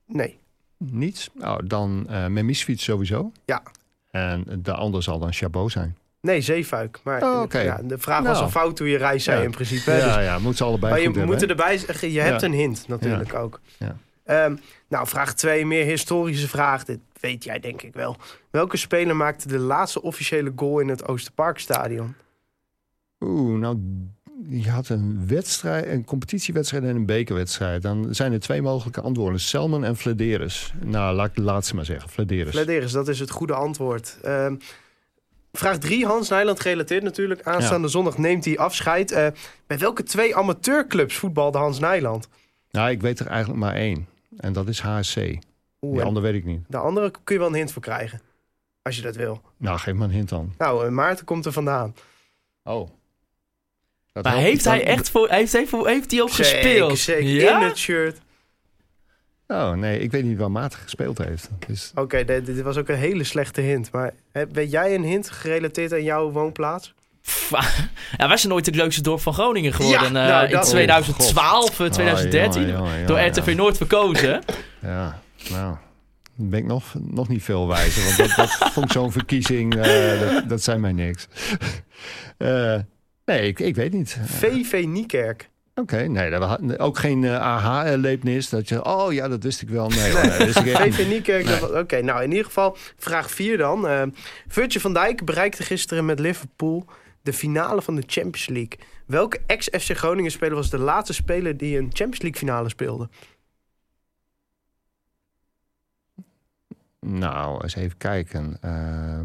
[0.08, 0.38] Nee.
[0.76, 1.30] Niets.
[1.34, 3.32] Nou, dan eh Memisfiets sowieso.
[3.44, 3.62] Ja.
[4.10, 5.96] En de ander zal dan Chabot zijn.
[6.20, 6.98] Nee, Zeefuik.
[7.04, 8.42] Maar Oh, ja, de vraag was Nou.
[8.44, 9.44] al fout toen je reis zei Ja.
[9.44, 9.90] in principe.
[9.90, 12.52] dus- Ja, ja, moet ze allebei maar je hebben, moet erbij zeggen, je hebt een
[12.52, 13.60] hint natuurlijk ook.
[13.78, 13.96] Ja.
[14.24, 14.56] Ehm,
[14.88, 16.84] nou, vraag 2, meer historische vraag.
[16.84, 18.16] Dit weet jij denk ik wel.
[18.50, 22.14] Welke speler maakte de laatste officiële goal in het Oosterparkstadion?
[23.20, 23.78] Oeh, nou,
[24.50, 27.82] je had een wedstrijd, een competitiewedstrijd en een bekerwedstrijd.
[27.82, 29.40] Dan zijn er twee mogelijke antwoorden.
[29.40, 30.72] Selman en Flederis.
[30.84, 32.10] Nou, laat de laatste maar zeggen.
[32.10, 32.54] Flederis.
[32.54, 34.18] Flederis, dat is het goede antwoord.
[34.22, 34.56] Ehm,
[35.52, 37.42] vraag 3, Hans Nijland gerelateerd natuurlijk.
[37.42, 39.12] Aanstaande zondag neemt hij afscheid.
[39.12, 39.26] Eh,
[39.66, 42.28] bij welke twee amateurclubs voetbalde Hans Nijland?
[42.70, 44.06] Nou, ik weet er eigenlijk maar één.
[44.36, 45.16] En dat is HSC.
[45.80, 46.60] Oeh, en andere weet ik niet.
[46.68, 48.20] de andere kun je wel een hint voor krijgen.
[48.82, 49.40] Als je dat wil.
[49.56, 50.54] Nou, geef me een hint dan.
[50.58, 51.94] Nou, eh, Maarten komt er vandaan.
[52.62, 52.88] Oh.
[54.12, 56.98] Dat Maar heeft hij echt voor, heeft, heeft, heeft hij ook gespeeld?
[56.98, 57.44] Zeker, zeker.
[57.44, 57.60] Ja?
[57.60, 58.18] In het shirt.
[59.46, 61.48] Oh, nee, ik weet niet waar Maarten gespeeld heeft.
[61.66, 63.92] Dus, Oké, dit, dit was ook een hele slechte hint.
[63.92, 66.94] Maar hè, weet jij een hint gerelateerd aan jouw woonplaats?
[68.16, 70.00] Ja, wij zijn nooit het leukste dorp van Groningen geworden.
[70.00, 72.62] Ja, eh, nou, in dat- 2012, eh, 2013.
[72.62, 74.42] Oh, jongen, jongen, door RTV Noord verkozen.
[74.82, 75.76] Ja, nou,
[76.34, 78.04] ben ik nog, nog niet veel wijzer.
[78.04, 81.26] Want dat, dat vond ik zo'n verkiezing, eh, dat, dat zijn mij niks.
[82.38, 82.78] Eh,
[83.28, 84.18] nee, ik, ik weet niet.
[84.24, 85.50] VV Niekerk.
[85.74, 88.48] Oké, nee, dat ook geen eh, aha-erlevenis.
[88.48, 89.88] Dat je, oh ja, dat wist ik wel.
[89.88, 90.22] Nee, dat.
[90.22, 91.44] VV Niekerk.
[91.44, 91.78] Nee.
[91.78, 94.12] Oké, nou in ieder geval vraag 4 dan.
[94.48, 96.86] Virtue van Dijk bereikte gisteren met Liverpool
[97.22, 98.78] de finale van de Champions League.
[99.06, 103.08] Welke ex-FC Groningen speler was de laatste speler die een Champions League finale speelde?
[107.00, 108.58] Nou, eens even kijken.
[108.60, 109.20] Eh,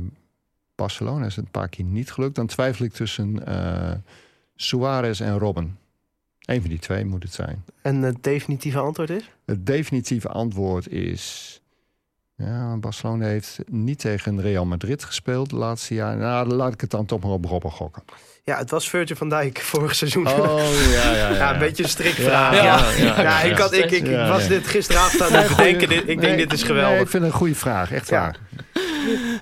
[0.76, 2.36] Barcelona is het een paar keer niet gelukt.
[2.36, 3.92] Dan twijfel ik tussen eh
[4.56, 5.78] Suarez en Robben.
[6.46, 7.64] Eén van die twee moet het zijn.
[7.82, 9.30] En het definitieve antwoord is?
[9.46, 11.58] Het definitieve antwoord is...
[12.38, 16.18] Ja, Barcelona heeft niet tegen Real Madrid gespeeld de laatste jaar.
[16.18, 18.04] Nou, dan laat ik het dan toch maar op Robben gokken.
[18.44, 20.28] Ja, het was Virtue van Dijk vorig seizoen.
[20.28, 20.58] Oh,
[20.92, 21.34] ja, ja, ja.
[21.36, 22.54] Ja, een beetje een strikvraag.
[22.56, 24.48] Ja, Ja, ik, had, ik, ik, ik Ja, was nee.
[24.48, 25.90] dit gisteravond aan het bedenken.
[25.90, 27.02] Dit, ik denk, Nee, dit is Nee, geweldig.
[27.02, 28.20] ik vind het een goede vraag, echt Ja.
[28.22, 28.38] waar.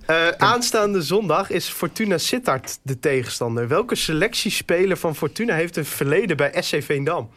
[0.05, 3.67] Eh, aanstaande zondag is Fortuna Sittard de tegenstander.
[3.67, 7.29] Welke selectiespeler van Fortuna heeft een verleden bij SC Veendam?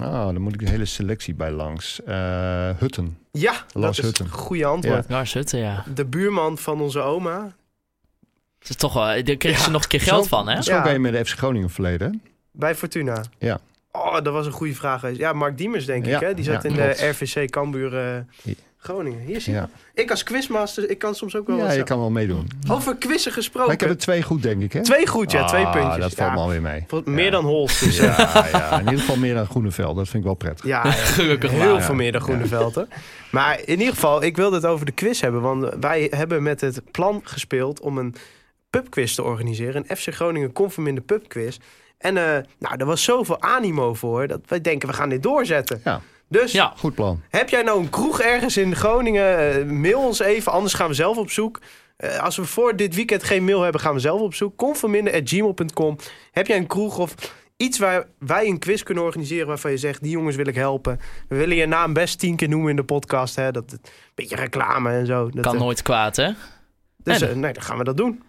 [0.00, 2.02] Ah, dan moet ik de hele selectie bij langs.
[2.02, 3.18] Eh, Hutten.
[3.32, 4.24] Ja, Lars dat is Hutten.
[4.24, 5.08] een goede antwoord.
[5.08, 5.84] Lars Hutten, ja.
[5.94, 7.38] De buurman van onze oma.
[8.58, 10.54] Dat is toch wel, daar kreeg ze Ja, nog een keer geld Zo- van, hè?
[10.54, 10.78] Dat is Ja.
[10.80, 12.12] ook een met de FC Groningen verleden.
[12.12, 12.18] hè?
[12.52, 13.22] Bij Fortuna.
[13.38, 13.60] Ja.
[13.92, 15.16] Oh, dat was een goede vraag.
[15.16, 16.34] Ja, Mark Diemers denk ik, Ja, hè?
[16.34, 16.98] Die zat ja, in klopt.
[16.98, 18.52] de RVC Cambuur eh, Ja.
[18.82, 19.20] Groningen.
[19.20, 19.58] Hier zie je.
[19.58, 21.94] Ja, Ik als quizmaster, ik kan soms ook wel ja wat je zeggen.
[21.96, 22.48] kan wel meedoen.
[22.70, 23.66] Over quizzen gesproken.
[23.66, 24.82] Maar ik heb er twee goed, denk ik, hè?
[24.82, 25.44] Twee goed, ja.
[25.46, 25.96] twee Ah, puntjes.
[25.96, 26.34] dat valt ja.
[26.34, 26.86] me alweer mee.
[27.04, 27.84] Meer dan Holst.
[27.84, 28.04] Dus, ja.
[28.18, 29.96] Ja, ja, in ieder geval meer dan Groeneveld.
[29.96, 30.66] Dat vind ik wel prettig.
[30.66, 30.90] Ja, ja.
[31.20, 31.82] Gelukkig heel maar.
[31.82, 32.74] veel meer dan Groeneveld.
[32.74, 32.82] hè.
[33.30, 35.40] Maar in ieder geval, ik wilde het over de quiz hebben.
[35.40, 38.14] Want wij hebben met het plan gespeeld om een
[38.70, 39.84] pubquiz te organiseren.
[39.88, 41.58] Een FC Groningen Conforminder pubquiz.
[41.98, 45.80] En eh, nou, er was zoveel animo voor dat wij denken, we gaan dit doorzetten.
[45.84, 46.00] Ja.
[46.30, 47.22] Dus Ja, Goed plan.
[47.30, 49.38] heb jij nou een kroeg ergens in Groningen?
[49.58, 51.60] eh, mail ons even, anders gaan we zelf op zoek.
[51.96, 54.56] Eh, als we voor dit weekend geen mail hebben, gaan we zelf op zoek.
[54.56, 55.96] Conforminder.gmail.com
[56.32, 57.14] Heb jij een kroeg of
[57.56, 59.46] iets waar wij een quiz kunnen organiseren...
[59.46, 61.00] waarvan je zegt, die jongens wil ik helpen.
[61.28, 63.36] We willen je naam best tien keer noemen in de podcast.
[63.36, 63.50] Hè?
[63.52, 63.80] Dat, een
[64.14, 65.30] beetje reclame en zo.
[65.30, 66.30] Dat, kan eh, nooit kwaad, hè?
[67.02, 68.22] Dus Nee, nee, dan gaan we dat doen.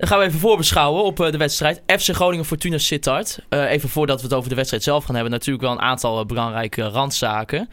[0.00, 1.82] Dan gaan we even voorbeschouwen op eh, de wedstrijd.
[1.86, 3.38] FC Groningen Fortuna Sittard.
[3.48, 5.32] Eh, even voordat we het over de wedstrijd zelf gaan hebben.
[5.32, 7.58] Natuurlijk wel een aantal eh, belangrijke randzaken.
[7.58, 7.68] Nou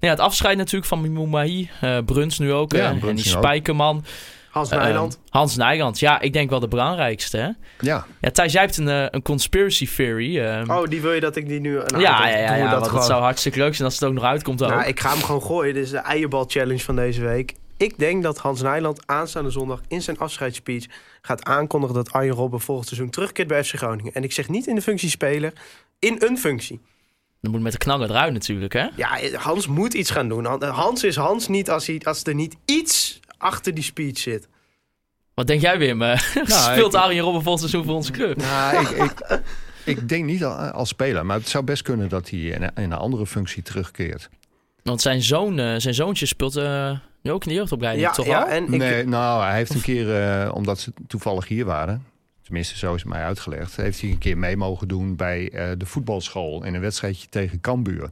[0.00, 1.68] ja, het afscheid natuurlijk van Mimoun Mahi.
[1.80, 2.72] eh Bruns nu ook.
[2.72, 3.18] Ja, en die ook.
[3.18, 4.04] Spijkerman.
[4.50, 5.20] Hans Nijland.
[5.28, 5.98] Hans Nijland.
[5.98, 7.36] Ja, ik denk wel de belangrijkste.
[7.36, 7.48] Hè?
[7.80, 10.38] Ja, Ja, Thijs, jij hebt een, een conspiracy theory.
[10.38, 11.72] eh, oh, die wil je dat ik die nu...
[11.74, 12.98] Nou, ja, ja, ja, ja, dat want gewoon.
[12.98, 14.62] het zou hartstikke leuk zijn als het ook nog uitkomt.
[14.62, 14.70] Ook.
[14.70, 15.74] Nou, ik ga hem gewoon gooien.
[15.74, 17.54] Dit is de eierbal challenge van deze week.
[17.82, 20.86] Ik denk dat Hans Nijland aanstaande zondag in zijn afscheidsspeech
[21.22, 24.12] gaat aankondigen dat Arjen Robben volgend seizoen terugkeert bij FC Groningen.
[24.12, 25.52] En ik zeg niet in de functie speler,
[25.98, 26.80] in een functie.
[27.40, 28.86] Dan moet met de knaller eruit natuurlijk, hè?
[28.96, 30.62] Ja, Hans moet iets gaan doen.
[30.64, 34.48] Hans is Hans niet als, hij, als er niet iets achter die speech zit.
[35.34, 36.02] Wat denk jij, Wim?
[36.02, 38.36] Eh, Nou, Speelt ik- Arjen Robben volgend seizoen voor onze club?
[38.36, 39.12] nou, ik, ik,
[39.84, 41.26] ik denk niet al- als speler.
[41.26, 44.28] Maar het zou best kunnen dat hij in een, in een andere functie terugkeert.
[44.82, 48.26] Want zijn, zoon, eh, zijn zoontje speelt eh, nu ook in de jeugdopleiding, Ja, toch
[48.26, 48.46] ja al?
[48.48, 52.04] en ik, Nee, nou, hij heeft een keer, eh, omdat ze toevallig hier waren...
[52.42, 53.76] tenminste zo is het mij uitgelegd...
[53.76, 56.64] heeft hij een keer mee mogen doen bij eh, de voetbalschool...
[56.64, 58.10] in een wedstrijdje tegen Cambuur.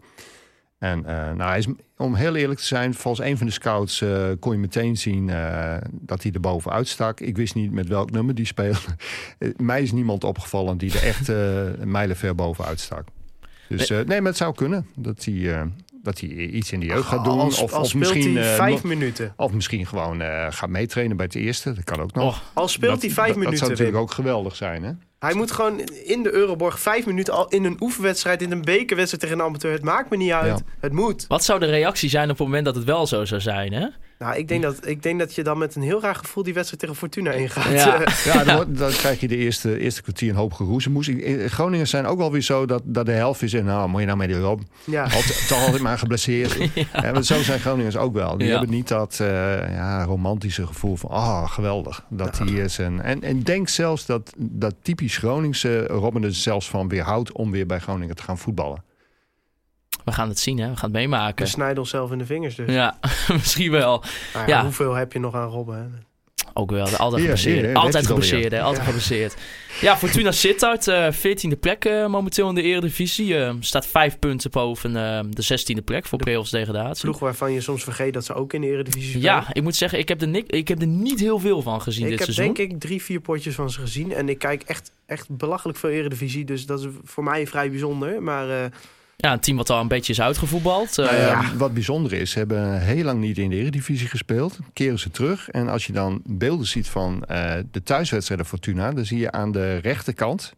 [0.79, 4.01] En eh, nou, hij is, om heel eerlijk te zijn, volgens een van de scouts...
[4.01, 7.21] eh, kon je meteen zien eh, dat hij er bovenuit stak.
[7.21, 8.79] Ik wist niet met welk nummer die speelde.
[9.57, 13.05] Mij is niemand opgevallen die er echt eh mijlenver bovenuit stak.
[13.69, 15.63] Dus eh, nee, maar het zou kunnen dat hij, eh,
[16.03, 17.39] dat hij iets in de jeugd gaat doen.
[17.39, 19.33] als, of, als of speelt misschien, hij eh, vijf minuten.
[19.37, 21.73] of misschien gewoon eh, gaat meetrainen bij het eerste.
[21.73, 22.37] Dat kan ook nog.
[22.37, 23.51] Oh, Al speelt Dat- hij vijf dat, minuten.
[23.51, 24.07] Dat zou natuurlijk Wim.
[24.07, 24.93] ook geweldig zijn, hè?
[25.19, 29.23] Hij moet gewoon in de Euroborg vijf minuten al in een oefenwedstrijd, in een bekerwedstrijd
[29.23, 29.73] tegen een amateur.
[29.73, 30.59] Het maakt me niet uit.
[30.59, 30.65] Ja.
[30.81, 31.25] Het moet.
[31.29, 33.87] Wat zou de reactie zijn op het moment dat het wel zo zou zijn, hè?
[34.21, 36.55] Nou, ik denk, dat, ik denk dat je dan met een heel raar gevoel die
[36.55, 37.73] wedstrijd tegen Fortuna ingaat.
[37.73, 38.01] Ja.
[38.33, 41.09] Ja, dan, wordt- dan krijg je de eerste, eerste kwartier een hoop geroezemoes.
[41.09, 43.53] In Groningen zijn ook wel weer zo dat, dat de helft is...
[43.55, 44.61] en nou, moet je nou mee erop.
[44.85, 45.03] ja.
[45.03, 46.57] Altijd, toch altijd maar geblesseerd.
[47.03, 48.37] Ja, maar zo zijn Groningers ook wel.
[48.39, 48.53] Die Ja.
[48.59, 49.27] hebben niet dat eh,
[49.75, 51.11] ja, romantische gevoel van...
[51.11, 52.79] ah, geweldig, dat hij is.
[52.79, 57.33] En, en, en denk zelfs dat dat typisch Groningse Robben er zelfs van weerhoudt...
[57.33, 58.83] om weer bij Groningen te gaan voetballen.
[60.11, 60.69] We gaan het zien, hè?
[60.71, 61.47] We gaan het We meemaken.
[61.49, 62.73] snijden onszelf in de vingers dus.
[62.75, 62.99] Ja,
[63.33, 64.03] misschien wel.
[64.35, 64.63] Ja, Ja.
[64.63, 65.77] Hoeveel heb je nog aan Robben?
[65.77, 65.85] hè?
[66.55, 66.87] Ook wel.
[66.97, 67.65] Altijd geblesseerd.
[67.65, 68.55] daar altijd heb geblesseerd?
[68.55, 69.37] Altijd geblesseerd.
[69.81, 73.39] Ja, Fortuna Sittard, eh 14e plek eh, momenteel in de Eredivisie.
[73.39, 74.93] Eh, staat vijf punten boven
[75.31, 77.03] de 16e plek voor play-offs degradatie.
[77.05, 79.23] Ploeg waarvan je soms vergeet dat ze ook in de Eredivisie spelen.
[79.27, 81.81] Ja, ik moet zeggen, ik heb, er nik- ik heb er niet heel veel van
[81.83, 82.55] gezien ik dit heb seizoen.
[82.55, 84.13] denk ik drie, vier potjes van ze gezien.
[84.13, 86.45] En ik kijk echt, echt belachelijk veel Eredivisie.
[86.45, 88.23] Dus dat is voor mij vrij bijzonder.
[88.23, 88.65] Maar eh,
[89.21, 90.99] Ja, een team wat al een beetje is uitgevoetbald.
[90.99, 91.57] Eh, Nou ja, ja.
[91.57, 94.59] Wat bijzonder is, ze hebben heel lang niet in de Eredivisie gespeeld.
[94.73, 95.49] Keren ze terug.
[95.49, 98.93] En als je dan beelden ziet van eh, de thuiswedstrijden Fortuna...
[98.93, 100.55] dan zie je aan de rechterkant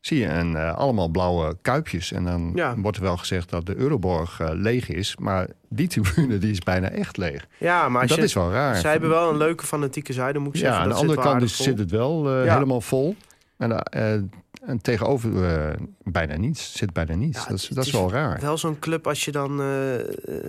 [0.00, 2.12] zie je een, eh, allemaal blauwe kuipjes.
[2.12, 2.74] En dan Ja.
[2.76, 5.16] wordt er wel gezegd dat de Euroborg eh, leeg is.
[5.16, 7.46] Maar die tribune die is bijna echt leeg.
[7.58, 8.76] ja, maar dat je, is wel raar.
[8.76, 10.82] zij hebben wel een leuke fanatieke zijde, moet ik ja, zeggen.
[10.82, 12.52] aan de andere kant is, zit het wel eh, Ja.
[12.52, 13.16] helemaal vol.
[13.56, 14.12] En, eh,
[14.60, 16.76] en tegenover eh, bijna niets.
[16.76, 17.42] Zit bijna niets.
[17.42, 18.40] Ja, dat is, dat is wel raar.
[18.40, 19.66] Wel zo'n club als je dan eh,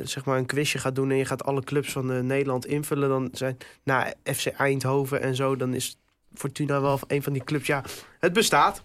[0.03, 3.29] zeg maar een quizje gaat doen en je gaat alle clubs van Nederland invullen, dan
[3.31, 5.99] zijn na FC Eindhoven en zo, dan is
[6.33, 7.67] Fortuna wel een van die clubs.
[7.67, 7.83] Ja,
[8.19, 8.83] het bestaat.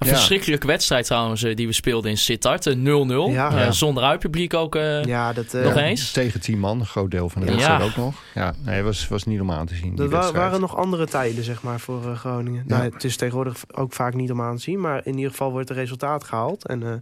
[0.00, 0.14] Een Ja.
[0.14, 2.66] verschrikkelijke wedstrijd trouwens eh, die we speelden in Sittard.
[2.66, 3.30] eh, 0-0.
[3.30, 3.50] Ja.
[3.50, 3.70] Eh, Ja.
[3.70, 4.74] zonder uitpubliek ook.
[4.76, 6.12] eh, Ja, dat, eh, Nog eens?
[6.12, 7.52] Tegen tien man, een groot deel van de Ja.
[7.54, 8.14] wedstrijd ook nog.
[8.34, 9.96] Ja, nee, het was, was niet om aan te zien.
[9.96, 10.32] wa- wedstrijd.
[10.36, 12.64] waren nog andere tijden, zeg maar, voor eh, Groningen.
[12.66, 12.76] Ja.
[12.76, 15.50] Nou, het is tegenwoordig ook vaak niet om aan te zien, maar in ieder geval
[15.50, 16.66] wordt er resultaat gehaald.
[16.66, 16.92] En, eh,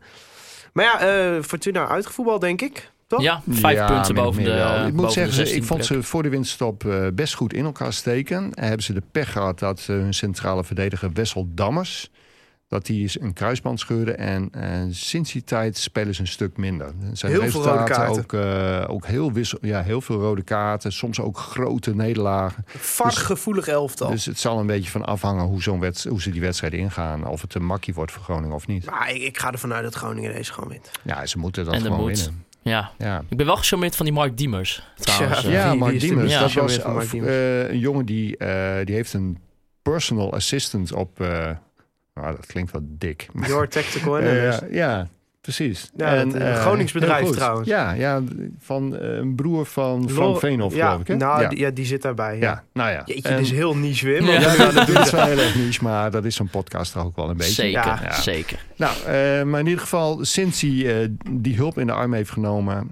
[0.73, 2.91] maar ja, eh, Fortuna uitgevoetbal, denk ik.
[3.07, 3.23] Toch?
[3.23, 4.87] Ja, vijf Ja, punten boven de wel.
[4.87, 5.93] Ik moet zeggen, ik 16e vond plek.
[6.03, 8.55] ze voor de winststop eh, best goed in elkaar steken.
[8.55, 12.11] En hebben ze de pech gehad dat eh, hun centrale verdediger Wessel Dammers...
[12.69, 14.13] dat die is een kruisband scheurde.
[14.13, 16.93] En eh, sinds die tijd spelen ze een stuk minder.
[17.13, 20.93] Zijn Heel veel rode resultaten ook, eh, ook heel, wissel, ja, heel veel rode kaarten.
[20.93, 22.65] Soms ook grote nederlagen.
[22.67, 24.11] Vargevoelig elftal.
[24.11, 27.27] Dus het zal een beetje van afhangen hoe, zo'n hoe ze die wedstrijd ingaan.
[27.27, 28.85] Of het een makkie wordt voor Groningen of niet.
[28.91, 30.91] maar ik, ik ga ervan uit dat Groningen deze gewoon wint.
[31.03, 32.17] Ja, ze moeten dat En gewoon moet.
[32.25, 32.45] winnen.
[32.63, 33.23] Ja, Ja.
[33.29, 35.41] ik ben wel gecharmeerd van die Mark Diemers, trouwens.
[35.41, 36.33] Ja, Mark Diemers.
[36.33, 36.41] Ja.
[36.41, 36.75] Dat was
[37.11, 37.13] Diemers?
[37.33, 39.39] eh, een jongen die, eh, die heeft een
[39.83, 41.21] personal assistant op...
[42.21, 43.29] nou, dat klinkt wel dik.
[43.33, 44.61] maar- Your Tactical Analyst.
[44.61, 45.09] ja, ja,
[45.41, 45.91] precies.
[45.97, 47.37] Ja, dat, een Gronings bedrijf heel goed.
[47.37, 47.69] trouwens.
[47.69, 48.23] Ja, ja,
[48.59, 51.07] van eh, een broer van Frank Veenhoff, ja, geloof ik.
[51.07, 51.17] Hè?
[51.17, 51.49] Nou, ja.
[51.49, 52.35] Die, ja, die zit daarbij.
[52.37, 52.41] Ja.
[52.43, 53.03] ja, nou ja.
[53.05, 54.23] Jeetje, En- dit is heel niche weer.
[54.23, 54.41] Ja.
[54.41, 57.17] maar- ja, dat is wel heel erg niche, maar dat is zo'n podcast toch ook
[57.17, 57.53] wel een beetje.
[57.53, 58.01] Zeker, Ja.
[58.03, 58.21] Ja.
[58.21, 58.65] zeker.
[58.77, 62.31] Nou, eh, maar in ieder geval, sinds hij eh, die hulp in de arm heeft
[62.31, 62.89] genomen...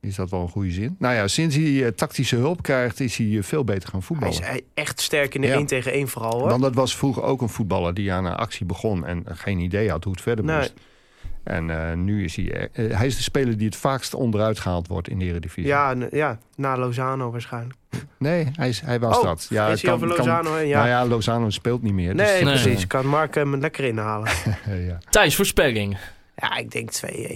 [0.00, 0.96] Is dat wel een goede zin?
[0.98, 4.02] Nou ja, sinds hij eh, tactische hulp krijgt, is hij eh, veel beter gaan Hij
[4.02, 4.34] voetballen.
[4.34, 5.54] is hij- echt sterk in de Ja.
[5.54, 6.38] 1 tegen 1 vooral.
[6.40, 6.48] Hoor.
[6.48, 9.90] Want dat was vroeger ook een voetballer die aan een actie begon en geen idee
[9.90, 10.56] had hoe het verder Nee.
[10.56, 10.72] moest.
[11.44, 12.68] En eh, nu is hij...
[12.72, 15.66] eh, hij is de speler die het vaakst onderuit gehaald wordt in de Eredivisie.
[15.66, 17.74] ja, ja, na Lozano waarschijnlijk.
[18.18, 19.46] Nee, hij, is, hij was Oh, dat.
[19.50, 20.68] Ja, is hij over Lozano heen?
[20.68, 20.76] Ja.
[20.76, 22.16] Nou ja, Lozano speelt niet meer.
[22.16, 22.62] dus- nee, Nee.
[22.62, 22.86] precies.
[22.86, 24.28] Kan Mark hem lekker inhalen.
[24.66, 24.98] Eh, ja.
[25.10, 25.96] Thijs, voorspelling.
[26.40, 26.90] Ja, ik denk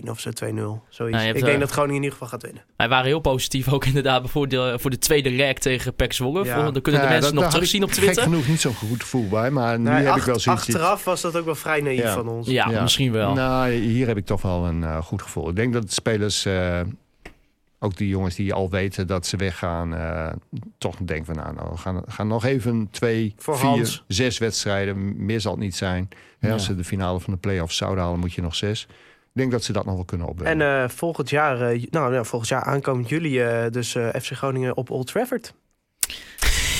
[0.04, 0.34] 2-1 of zo, 2-0.
[0.34, 0.82] Zoiets.
[0.96, 2.62] Nou, hebt, ik denk eh, dat Groningen in ieder geval gaat winnen.
[2.76, 6.44] Wij waren heel positief ook inderdaad voor de, voor de tweede leg tegen PEC Zwolle.
[6.44, 6.70] Ja.
[6.70, 8.22] Dan kunnen de mensen dat- nog terugzien ik op Gek Twitter.
[8.22, 10.62] genoeg niet zo'n goed gevoel bij, maar nu Nee, heb acht- ik wel zoiets...
[10.66, 12.12] achteraf was dat ook wel vrij naïef Ja.
[12.12, 12.48] van ons.
[12.48, 12.82] Ja, Ja.
[12.82, 13.34] misschien wel.
[13.34, 15.48] Nou, hier heb ik toch wel een eh, goed gevoel.
[15.48, 16.80] Ik denk dat de spelers, eh,
[17.78, 20.32] ook die jongens die al weten dat ze weggaan, eh,
[20.78, 24.04] toch denken van nou, nou we gaan, gaan nog even twee, Voor vier, Hans.
[24.08, 25.24] zes wedstrijden.
[25.24, 26.08] Meer zal het niet zijn.
[26.44, 26.68] Hè, als Ja.
[26.68, 28.82] ze de finale van de play-offs zouden halen, moet je nog zes.
[29.34, 30.60] Ik denk dat ze dat nog wel kunnen opbrengen.
[30.66, 34.76] En eh, volgend jaar, eh, nou ja, volgend jaar aankomend juli, eh, dus FC Groningen
[34.76, 35.54] op Old Trafford.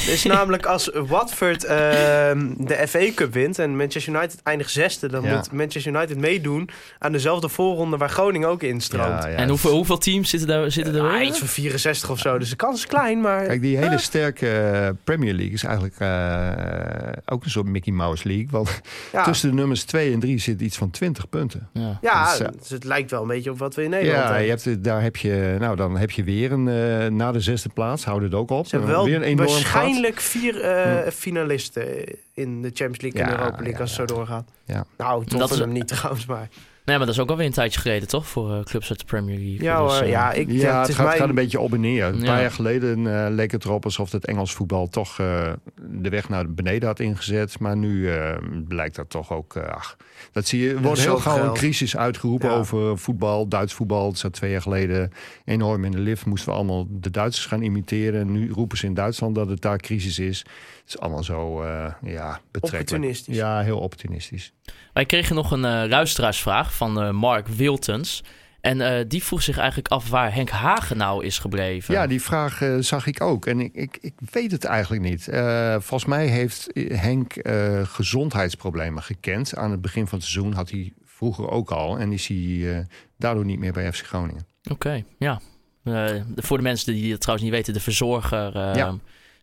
[0.07, 5.22] Dus namelijk als Watford ehm, de FA Cup wint en Manchester United eindigt zesde, dan
[5.24, 5.34] Ja.
[5.36, 9.22] moet Manchester United meedoen aan dezelfde voorronde waar Groningen ook instroomt.
[9.22, 11.26] Ja, ja, en hoeveel, hoeveel teams zitten daar zitten er in?
[11.26, 14.48] iets van 64 of zo, dus de kans is klein, maar Kijk, die hele sterke
[14.50, 18.48] eh, Premier League is eigenlijk eh, ook een soort Mickey Mouse League.
[18.50, 18.80] Want
[19.12, 21.68] ja, tussen de nummers 2 en 3 zit iets van 20 punten.
[21.72, 21.98] Ja.
[22.02, 24.24] ja dus, eh, dus het lijkt wel een beetje op wat we in Nederland Ja,
[24.26, 24.44] hebben.
[24.44, 27.68] je hebt, daar heb je, nou, dan heb je weer een, eh, na de zesde
[27.68, 28.66] plaats, houd het ook op.
[28.66, 29.82] Ze hebben Eh, wel weer een enorm gat.
[30.03, 34.09] Waarschijnlijk vier eh, finalisten in de Champions League en Ja, Europa League ja, als het
[34.09, 34.49] zo doorgaat.
[34.64, 34.84] Ja.
[34.97, 36.49] Nou, is hem niet trouwens, maar...
[36.85, 38.26] Nee, maar dat is ook alweer een tijdje geleden, toch?
[38.26, 39.62] Voor eh, clubs uit de Premier League.
[39.62, 41.72] Ja Dus, eh, ja, ik, Ja, ja, het, is gaat, mijn- gaat een beetje op
[41.72, 42.05] en neer.
[42.05, 42.24] Een Ja.
[42.24, 45.53] paar jaar geleden eh, leek het erop alsof het Engels voetbal toch eh,
[45.91, 47.59] de weg naar beneden had ingezet.
[47.59, 48.37] Maar nu eh,
[48.68, 49.57] blijkt dat toch ook...
[49.57, 49.97] eh, ach,
[50.32, 52.57] dat zie je, er wordt heel gauw een crisis uitgeroepen Ja.
[52.57, 54.09] over voetbal, Duits voetbal.
[54.09, 55.11] Het zat twee jaar geleden
[55.45, 56.26] enorm in de lift.
[56.26, 58.20] Moesten we allemaal de Duitsers gaan imiteren.
[58.20, 60.45] En nu roepen ze in Duitsland dat het daar crisis is.
[60.85, 61.68] Het is allemaal zo, eh,
[62.03, 62.64] ja, betrekkelijk.
[62.64, 63.37] Opportunistisch.
[63.37, 64.53] Ja, heel opportunistisch.
[64.93, 68.22] Wij kregen nog een eh luisteraarsvraag van eh, Mark Wiltens.
[68.61, 71.95] En eh, die vroeg zich eigenlijk af waar Henk Hagen nou is gebleven.
[71.95, 73.47] Ja, die vraag zag ik ook.
[73.47, 75.28] En ik, ik, ik weet het eigenlijk niet.
[75.28, 79.57] Eh, volgens mij heeft Henk eh, gezondheidsproblemen gekend.
[79.57, 81.99] Aan het begin van het seizoen had hij vroeger ook al.
[81.99, 82.78] En is hij eh,
[83.18, 84.47] daardoor niet meer bij FC Groningen.
[84.70, 85.41] Oké, ja.
[85.85, 88.95] Eh, de- voor de mensen die het trouwens niet weten, de verzorger Ja.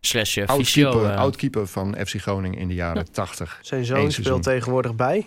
[0.06, 0.86] Slash eh, fysio.
[0.88, 1.18] Oud-keeper eh.
[1.20, 3.58] oud-keeper van FC Groningen in de jaren 80.
[3.62, 4.24] Zijn Eén zoon seizoen.
[4.24, 5.26] speelt tegenwoordig bij.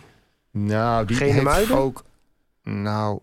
[0.51, 1.77] Nou, die heeft Muiden?
[1.77, 2.03] ook...
[2.63, 3.19] Nou...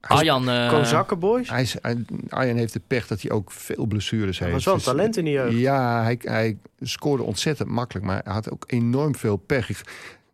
[0.00, 1.48] hij Arjan, eh, Kozakken Boys.
[1.50, 4.64] hij is, hij- Arjen heeft de pech dat hij ook veel blessures Hij heeft.
[4.64, 5.56] was wel een Dus- talent in die jeugd.
[5.58, 9.68] Ja, hij, hij scoorde ontzettend makkelijk, maar hij had ook enorm veel pech.
[9.70, 9.80] Ik,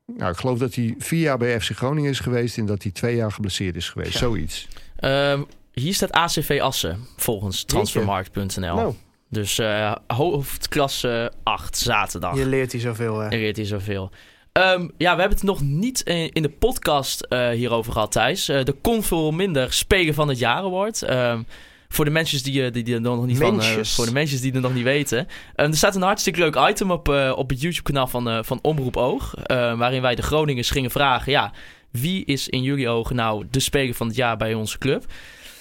[0.07, 2.93] nou, ik geloof dat hij vier jaar bij FC Groningen is geweest en dat hij
[2.93, 4.13] twee jaar geblesseerd is geweest.
[4.13, 4.19] Ja.
[4.19, 4.69] Zoiets.
[4.97, 5.43] ehm,
[5.73, 8.75] hier staat ACV Assen volgens transfermarkt.nl.
[8.77, 8.95] Nou,
[9.31, 12.37] Dus eh, hoofdklasse 8, zaterdag.
[12.37, 13.19] je leert hij zoveel.
[13.19, 13.29] Hè.
[13.29, 14.11] Er reed hier zoveel.
[14.53, 16.01] Ehm, ja, we hebben het nog niet
[16.33, 18.49] in, de podcast eh, hierover gehad, Thijs.
[18.49, 21.03] Eh, de kon veel minder speler van het jaar award.
[21.03, 21.43] Ehm,
[21.89, 24.41] voor de mensen die, eh, die, die er nog niet van, eh, voor de mensen
[24.41, 25.27] die er nog niet weten.
[25.55, 28.59] Ehm, er staat een hartstikke leuk item op, eh, op het YouTube-kanaal van, eh, van
[28.63, 29.35] Omroep Oog.
[29.35, 31.53] eh, waarin wij de Groningers gingen vragen: ja,
[31.91, 35.05] wie is in jullie ogen nou de speler van het jaar bij onze club?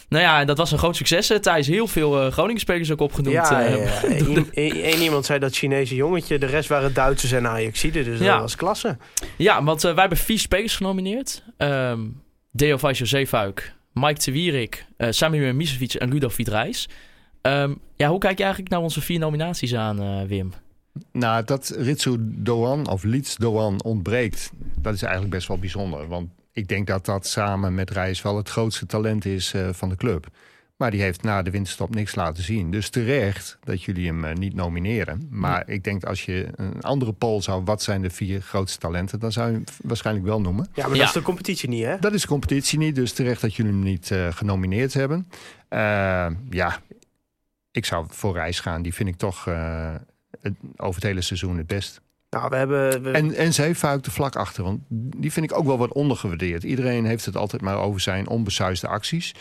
[0.09, 1.29] Nou ja, en dat was een groot succes.
[1.29, 3.35] eh, Thijs, heel veel eh Groningen-spelers ook opgenoemd.
[3.35, 4.25] Ja, eh, ja, ja.
[4.51, 6.37] Eén- één iemand zei dat Chinese jongetje.
[6.39, 8.03] De rest waren Duitsers en Ajaxiden.
[8.03, 8.31] Dus Ja.
[8.31, 8.97] dat was klasse.
[9.37, 11.43] Ja, want wij hebben vier spelers genomineerd.
[11.57, 11.99] Ehm
[12.51, 16.89] Deo Vajzo Zeefuik, Mike de Wierik, eh Samuel Misevic en Ludo Vidrijs.
[17.41, 20.53] Ehm ja, hoe kijk je eigenlijk naar onze vier nominaties aan, eh, Wim?
[21.11, 24.51] Nou, dat Ritsu Doan of Leeds Doan ontbreekt,
[24.81, 26.07] dat is eigenlijk best wel bijzonder.
[26.07, 29.89] Want ik denk dat dat samen met Reis wel het grootste talent is eh, van
[29.89, 30.27] de club.
[30.77, 32.71] Maar die heeft na de winterstop niks laten zien.
[32.71, 35.27] Dus terecht dat jullie hem eh, niet nomineren.
[35.31, 37.63] Maar ik denk als je een andere poll zou...
[37.63, 39.19] wat zijn de vier grootste talenten...
[39.19, 40.67] dan zou je hem waarschijnlijk wel noemen.
[40.73, 40.97] Ja, maar Ja.
[40.99, 41.97] dat is de competitie niet, hè?
[41.99, 45.27] Dat is de competitie niet, dus terecht dat jullie hem niet eh, genomineerd hebben.
[45.67, 45.79] Eh,
[46.49, 46.81] ja,
[47.71, 48.81] ik zou voor Reis gaan.
[48.81, 49.95] Die vind ik toch eh,
[50.41, 52.01] het- over het hele seizoen het best.
[52.29, 53.01] Nou, we hebben...
[53.03, 55.77] we- En, en ze heeft vaak de vlak achter, want die vind ik ook wel
[55.77, 56.63] wat ondergewaardeerd.
[56.63, 59.35] Iedereen heeft het altijd maar over zijn onbesuisde acties.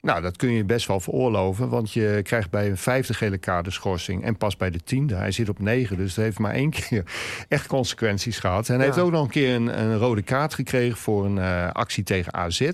[0.00, 3.64] Nou, dat kun je best wel veroorloven, want je krijgt bij een vijfde gele kaart
[3.64, 5.14] de schorsing en pas bij de tiende.
[5.14, 7.04] Hij zit op negen, dus het heeft maar één keer
[7.48, 8.68] echt consequenties gehad.
[8.68, 8.92] En hij Ja.
[8.92, 12.34] heeft ook nog een keer een, een rode kaart gekregen voor een eh, actie tegen
[12.34, 12.70] AZ.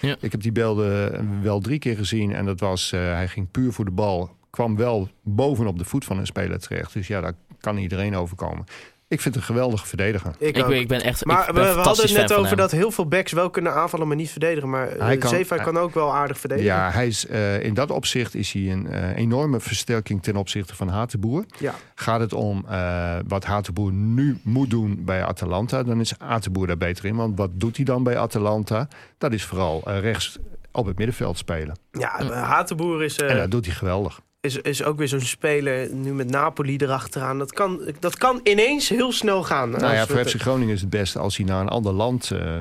[0.00, 0.16] Ja.
[0.20, 3.72] Ik heb die beelden wel drie keer gezien en dat was, eh, hij ging puur
[3.72, 6.92] voor de bal, kwam wel bovenop de voet van een speler terecht.
[6.92, 8.64] Dus ja, daar kan iedereen overkomen.
[9.12, 10.32] Ik vind het een geweldige verdediger.
[10.38, 12.56] ik Ik, ik ben echt Maar we, ben we hadden het net over hem.
[12.56, 14.70] dat heel veel backs wel kunnen aanvallen, maar niet verdedigen.
[14.70, 16.72] Maar Hij hij kan- kan, kan ook wel aardig verdedigen.
[16.72, 20.74] Ja, hij is, eh, in dat opzicht is hij een eh, enorme versterking ten opzichte
[20.74, 21.44] van Hatenboer.
[21.58, 21.74] Ja.
[21.94, 26.76] Gaat het om eh, wat Hatenboer nu moet doen bij Atalanta, dan is Hatenboer daar
[26.76, 27.16] beter in.
[27.16, 28.88] Want wat doet hij dan bij Atalanta?
[29.18, 30.38] Dat is vooral eh, rechts
[30.72, 31.76] op het middenveld spelen.
[31.90, 34.20] Ja, Hatenboer is, eh, en dat doet hij geweldig.
[34.42, 37.38] Is, is ook weer zo'n speler, nu met Napoli erachteraan.
[37.38, 39.70] Dat kan, dat kan ineens heel snel gaan.
[39.70, 42.30] Nou ja, voor het- FC Groningen is het beste als hij naar een ander land
[42.30, 42.58] eh,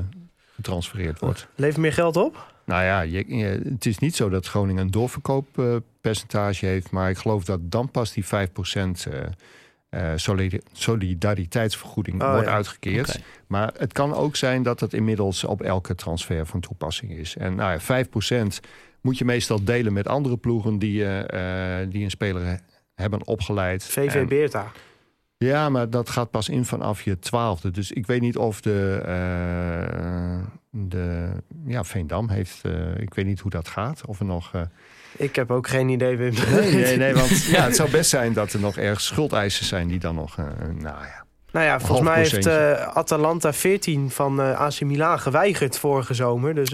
[0.55, 1.47] getransfereerd wordt.
[1.55, 2.49] Levert meer geld op?
[2.65, 6.91] Nou ja, je, je- het is niet zo dat Groningen een doorverkooppercentage heeft.
[6.91, 8.27] Maar ik geloof dat dan pas die 5%
[9.07, 9.19] eh
[9.89, 10.11] eh,
[10.73, 12.53] solidariteitsvergoeding Oh, wordt ja.
[12.53, 13.19] uitgekeerd.
[13.47, 17.36] Maar het kan ook zijn dat het inmiddels op elke transfer van toepassing is.
[17.38, 18.59] En nou ja, 5%
[19.01, 22.55] moet je meestal delen met andere ploegen die, eh, eh, die een speler he-
[22.95, 23.83] hebben opgeleid.
[23.83, 24.71] VV En- Beerta.
[25.37, 27.71] ja, maar dat gaat pas in vanaf je twaalfde.
[27.71, 30.39] Dus ik weet niet of de, eh,
[30.69, 31.29] de
[31.65, 32.61] ja, Veendam heeft.
[32.97, 34.01] ik weet niet hoe dat gaat.
[34.05, 34.51] Of er nog.
[35.17, 36.33] Ik heb ook geen idee, Wim.
[36.51, 39.87] nee, nee, nee, want ja, het zou best zijn dat er nog ergens schuldeisers zijn
[39.87, 40.37] die dan nog.
[40.37, 41.25] nou ja.
[41.51, 42.47] Nou ja, volgens mij heeft
[42.93, 46.55] Atalanta 14 van eh AC Milan geweigerd vorige zomer.
[46.55, 46.73] Dus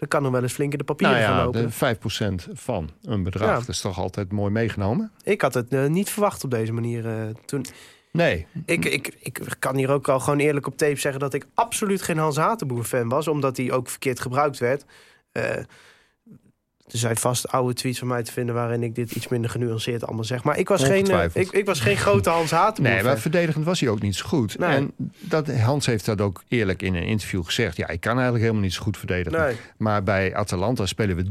[0.00, 2.38] dat kan nog wel eens flink in de papieren Nou gaan ja, lopen.
[2.40, 3.58] de 5% van een bedrag.
[3.58, 5.12] Dat is toch altijd mooi meegenomen?
[5.22, 7.06] Ik had het eh, niet verwacht op deze manier.
[7.06, 7.64] eh, toen.
[8.12, 8.46] Nee.
[8.64, 12.02] Ik, ik, ik kan hier ook al gewoon eerlijk op tape zeggen dat ik absoluut
[12.02, 13.28] geen Hans Hatenboer fan was.
[13.28, 14.84] Omdat hij ook verkeerd gebruikt werd.
[15.32, 15.42] Eh,
[16.92, 20.06] er zijn vast oude tweets van mij te vinden waarin ik dit iets minder genuanceerd
[20.06, 20.44] allemaal zeg.
[20.44, 23.64] Maar ik was, geen, eh, ik, ik was geen grote Hans Hatenboer Nee, maar verdedigend
[23.64, 24.58] was hij ook niet zo goed.
[24.58, 24.68] Nee.
[24.68, 27.76] En dat, Hans heeft dat ook eerlijk in een interview gezegd.
[27.76, 29.40] Ja, ik kan eigenlijk helemaal niet zo goed verdedigen.
[29.40, 29.56] Nee.
[29.76, 31.24] Maar bij Atalanta spelen we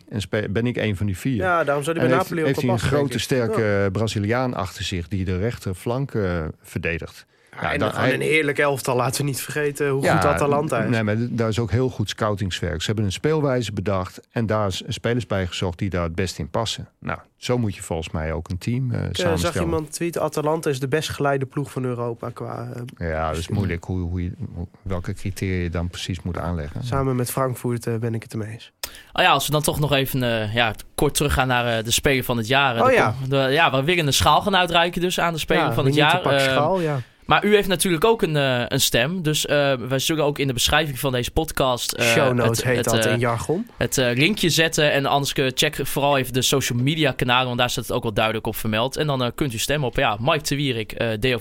[0.00, 0.04] 3-4-3.
[0.08, 1.36] En ben ik een van die vier.
[1.36, 4.84] Ja, daarom zou hij bij heeft, Napoli ook heeft hij een grote, sterke Braziliaan achter
[4.84, 5.08] zich...
[5.08, 7.26] die de rechterflank eh verdedigt.
[7.60, 8.96] Ja, en dan- gewoon een eerlijk elftal.
[8.96, 10.90] Laten we niet vergeten hoe Ja, goed Atalanta is.
[10.90, 12.80] Nee, maar daar is ook heel goed scoutingswerk.
[12.80, 14.20] Ze hebben een speelwijze bedacht...
[14.30, 16.88] en daar is spelers bij gezocht die daar het best in passen.
[17.00, 20.22] Nou, zo moet je volgens mij ook een team eh Ik eh, zag iemand tweeten,
[20.22, 22.30] Atalanta is de best geleide ploeg van Europa.
[22.30, 26.22] Qua, eh, Ja, dat is moeilijk hoe, hoe je, hoe- welke criteria je dan precies
[26.22, 26.84] moet aanleggen.
[26.84, 28.72] samen met Frankfurt ben ik het ermee eens.
[29.12, 31.90] Oh ja, als we dan toch nog even eh, ja, kort teruggaan naar eh, de
[31.90, 32.80] Speler van het jaar.
[32.80, 33.14] Oh de- ja.
[33.28, 35.94] de, ja, we willen een schaal gaan uitreiken dus aan de Speler Ja, van het
[35.94, 36.20] jaar.
[36.20, 36.98] pak schaal, ja.
[37.26, 39.22] Maar u heeft natuurlijk ook een, eh, een stem.
[39.22, 41.92] Dus eh, wij zullen ook in de beschrijving van deze podcast...
[41.92, 43.66] eh, Show notes het- heet het, dat in jargon.
[43.76, 44.92] het linkje zetten.
[44.92, 48.12] En anders check vooral even de social media kanalen, want daar staat het ook wel
[48.12, 48.96] duidelijk op vermeld.
[48.96, 51.38] En dan kunt u stemmen op ja, Mike de Wierik, eh Deo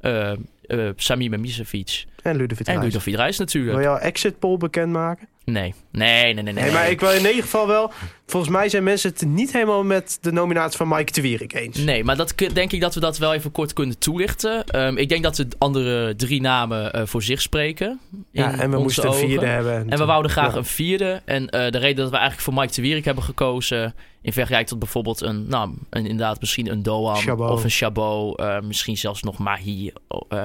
[0.00, 0.32] eh
[0.66, 2.80] eh Samir Memisevic En Ludovic en.
[2.80, 3.82] Ludovic Reis Wil natuurlijk.
[3.84, 5.28] jouw exit poll bekendmaken?
[5.44, 6.52] Nee, nee, nee, nee.
[6.52, 7.92] nee, Nee, maar ik wil in ieder geval wel...
[8.26, 11.78] Volgens mij zijn mensen het niet helemaal met de nominatie van Mike de Wierik eens.
[11.78, 14.64] Nee, maar dat denk ik dat we dat wel even kort kunnen toelichten.
[14.64, 18.00] Ehm, ik denk dat de andere drie namen eh, voor zich spreken.
[18.30, 19.90] ja, en we moesten een vierde hebben.
[19.90, 20.58] En we wouden graag Ja.
[20.58, 21.22] een vierde.
[21.24, 23.94] En eh, de reden dat we eigenlijk voor Mike de Wierik hebben gekozen...
[24.22, 25.48] in vergelijking tot bijvoorbeeld een...
[25.48, 27.50] nou, een, inderdaad misschien een Doan Chabot.
[27.50, 28.38] of een Chabot.
[28.38, 29.92] eh, misschien zelfs nog Mahi,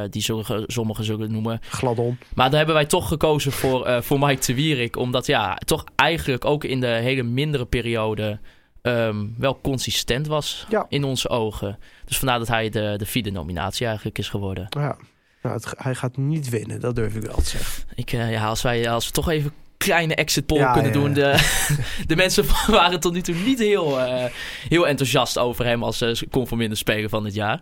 [0.10, 1.62] die zullen, sommigen zullen noemen.
[1.70, 2.18] Gladon.
[2.36, 4.96] Maar daar hebben wij toch gekozen voor, voor Mike de Wierik.
[4.96, 8.40] Omdat ja, toch eigenlijk ook in de hele mindere periode...
[8.82, 10.86] ehm, wel consistent was Ja.
[10.90, 11.78] in onze ogen.
[12.06, 14.66] Dus vandaar dat hij de, de vierde nominatie eigenlijk is geworden.
[14.70, 14.98] Ja.
[15.42, 17.84] Nou, het, hij gaat niet winnen, dat durf ik wel te zeggen.
[17.96, 21.00] Ik, eh, ja, als, wij, als we toch even kleine exit poll Ja, kunnen ja,
[21.00, 21.14] doen.
[21.14, 21.58] De,
[22.08, 24.26] de mensen waren tot nu toe niet heel, eh,
[24.70, 27.62] heel enthousiast over hem als uh, conforminder speler van het jaar.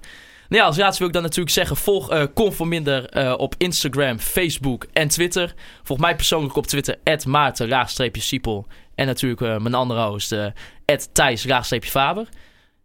[0.49, 4.19] Nou ja, als laatste wil ik dan natuurlijk zeggen: volg uh, Conforminder uh, op Instagram,
[4.19, 5.53] Facebook en Twitter.
[5.83, 8.67] Volg mij persoonlijk op Twitter, Maarten-Siepel.
[8.95, 10.45] En natuurlijk uh, mijn andere host, uh,
[11.11, 12.27] Thijs-Faber.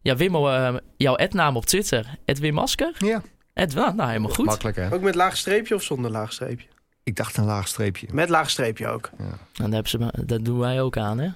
[0.01, 2.93] Ja, Wim, uh, jouw adnaam op Twitter, Edwin Masker?
[2.99, 3.23] Ja.
[3.53, 4.47] Ed, nou, nou, helemaal goed.
[4.47, 4.93] Makkelijk, hè?
[4.93, 6.67] Ook met laag streepje of zonder laag streepje?
[7.05, 8.07] Ik dacht een laag streepje.
[8.13, 9.11] Met laag streepje ook.
[9.19, 9.39] Ja.
[9.53, 11.29] Dan hebben ze, dat doen wij ook aan, hè?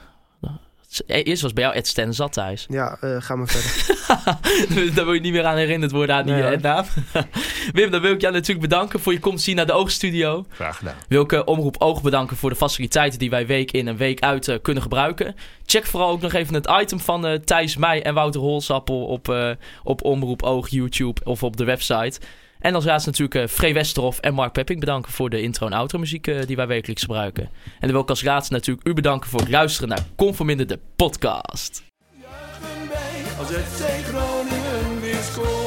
[1.06, 2.66] Eerst was bij jou Ed Stan zat thuis.
[2.68, 3.94] Ja, eh, ga maar verder.
[4.94, 6.84] Daar wil je niet meer aan herinnerd worden aan die Nee, eh, naam.
[7.72, 10.46] Wim, dan wil ik jou natuurlijk bedanken voor je komst hier naar de Oogstudio.
[10.50, 10.94] Graag gedaan.
[11.08, 14.20] Wil ik eh, Omroep Oog bedanken voor de faciliteiten die wij week in en week
[14.20, 15.34] uit eh, kunnen gebruiken.
[15.66, 19.28] Check vooral ook nog even het item van eh, Thijs Meij en Wouter Holsappel op,
[19.28, 19.50] eh,
[19.82, 22.20] op Omroep Oog, YouTube of op de website.
[22.58, 25.72] En als laatste natuurlijk eh Free Westerhof en Mark Pepping bedanken voor de intro- en
[25.72, 27.42] outro muziek eh, die wij wekelijks gebruiken.
[27.44, 30.78] En dan wil ik als laatste natuurlijk u bedanken voor het luisteren naar Conforminder de
[30.96, 31.82] podcast.
[32.20, 35.65] Juichen wij als FC Groningen weer scoort.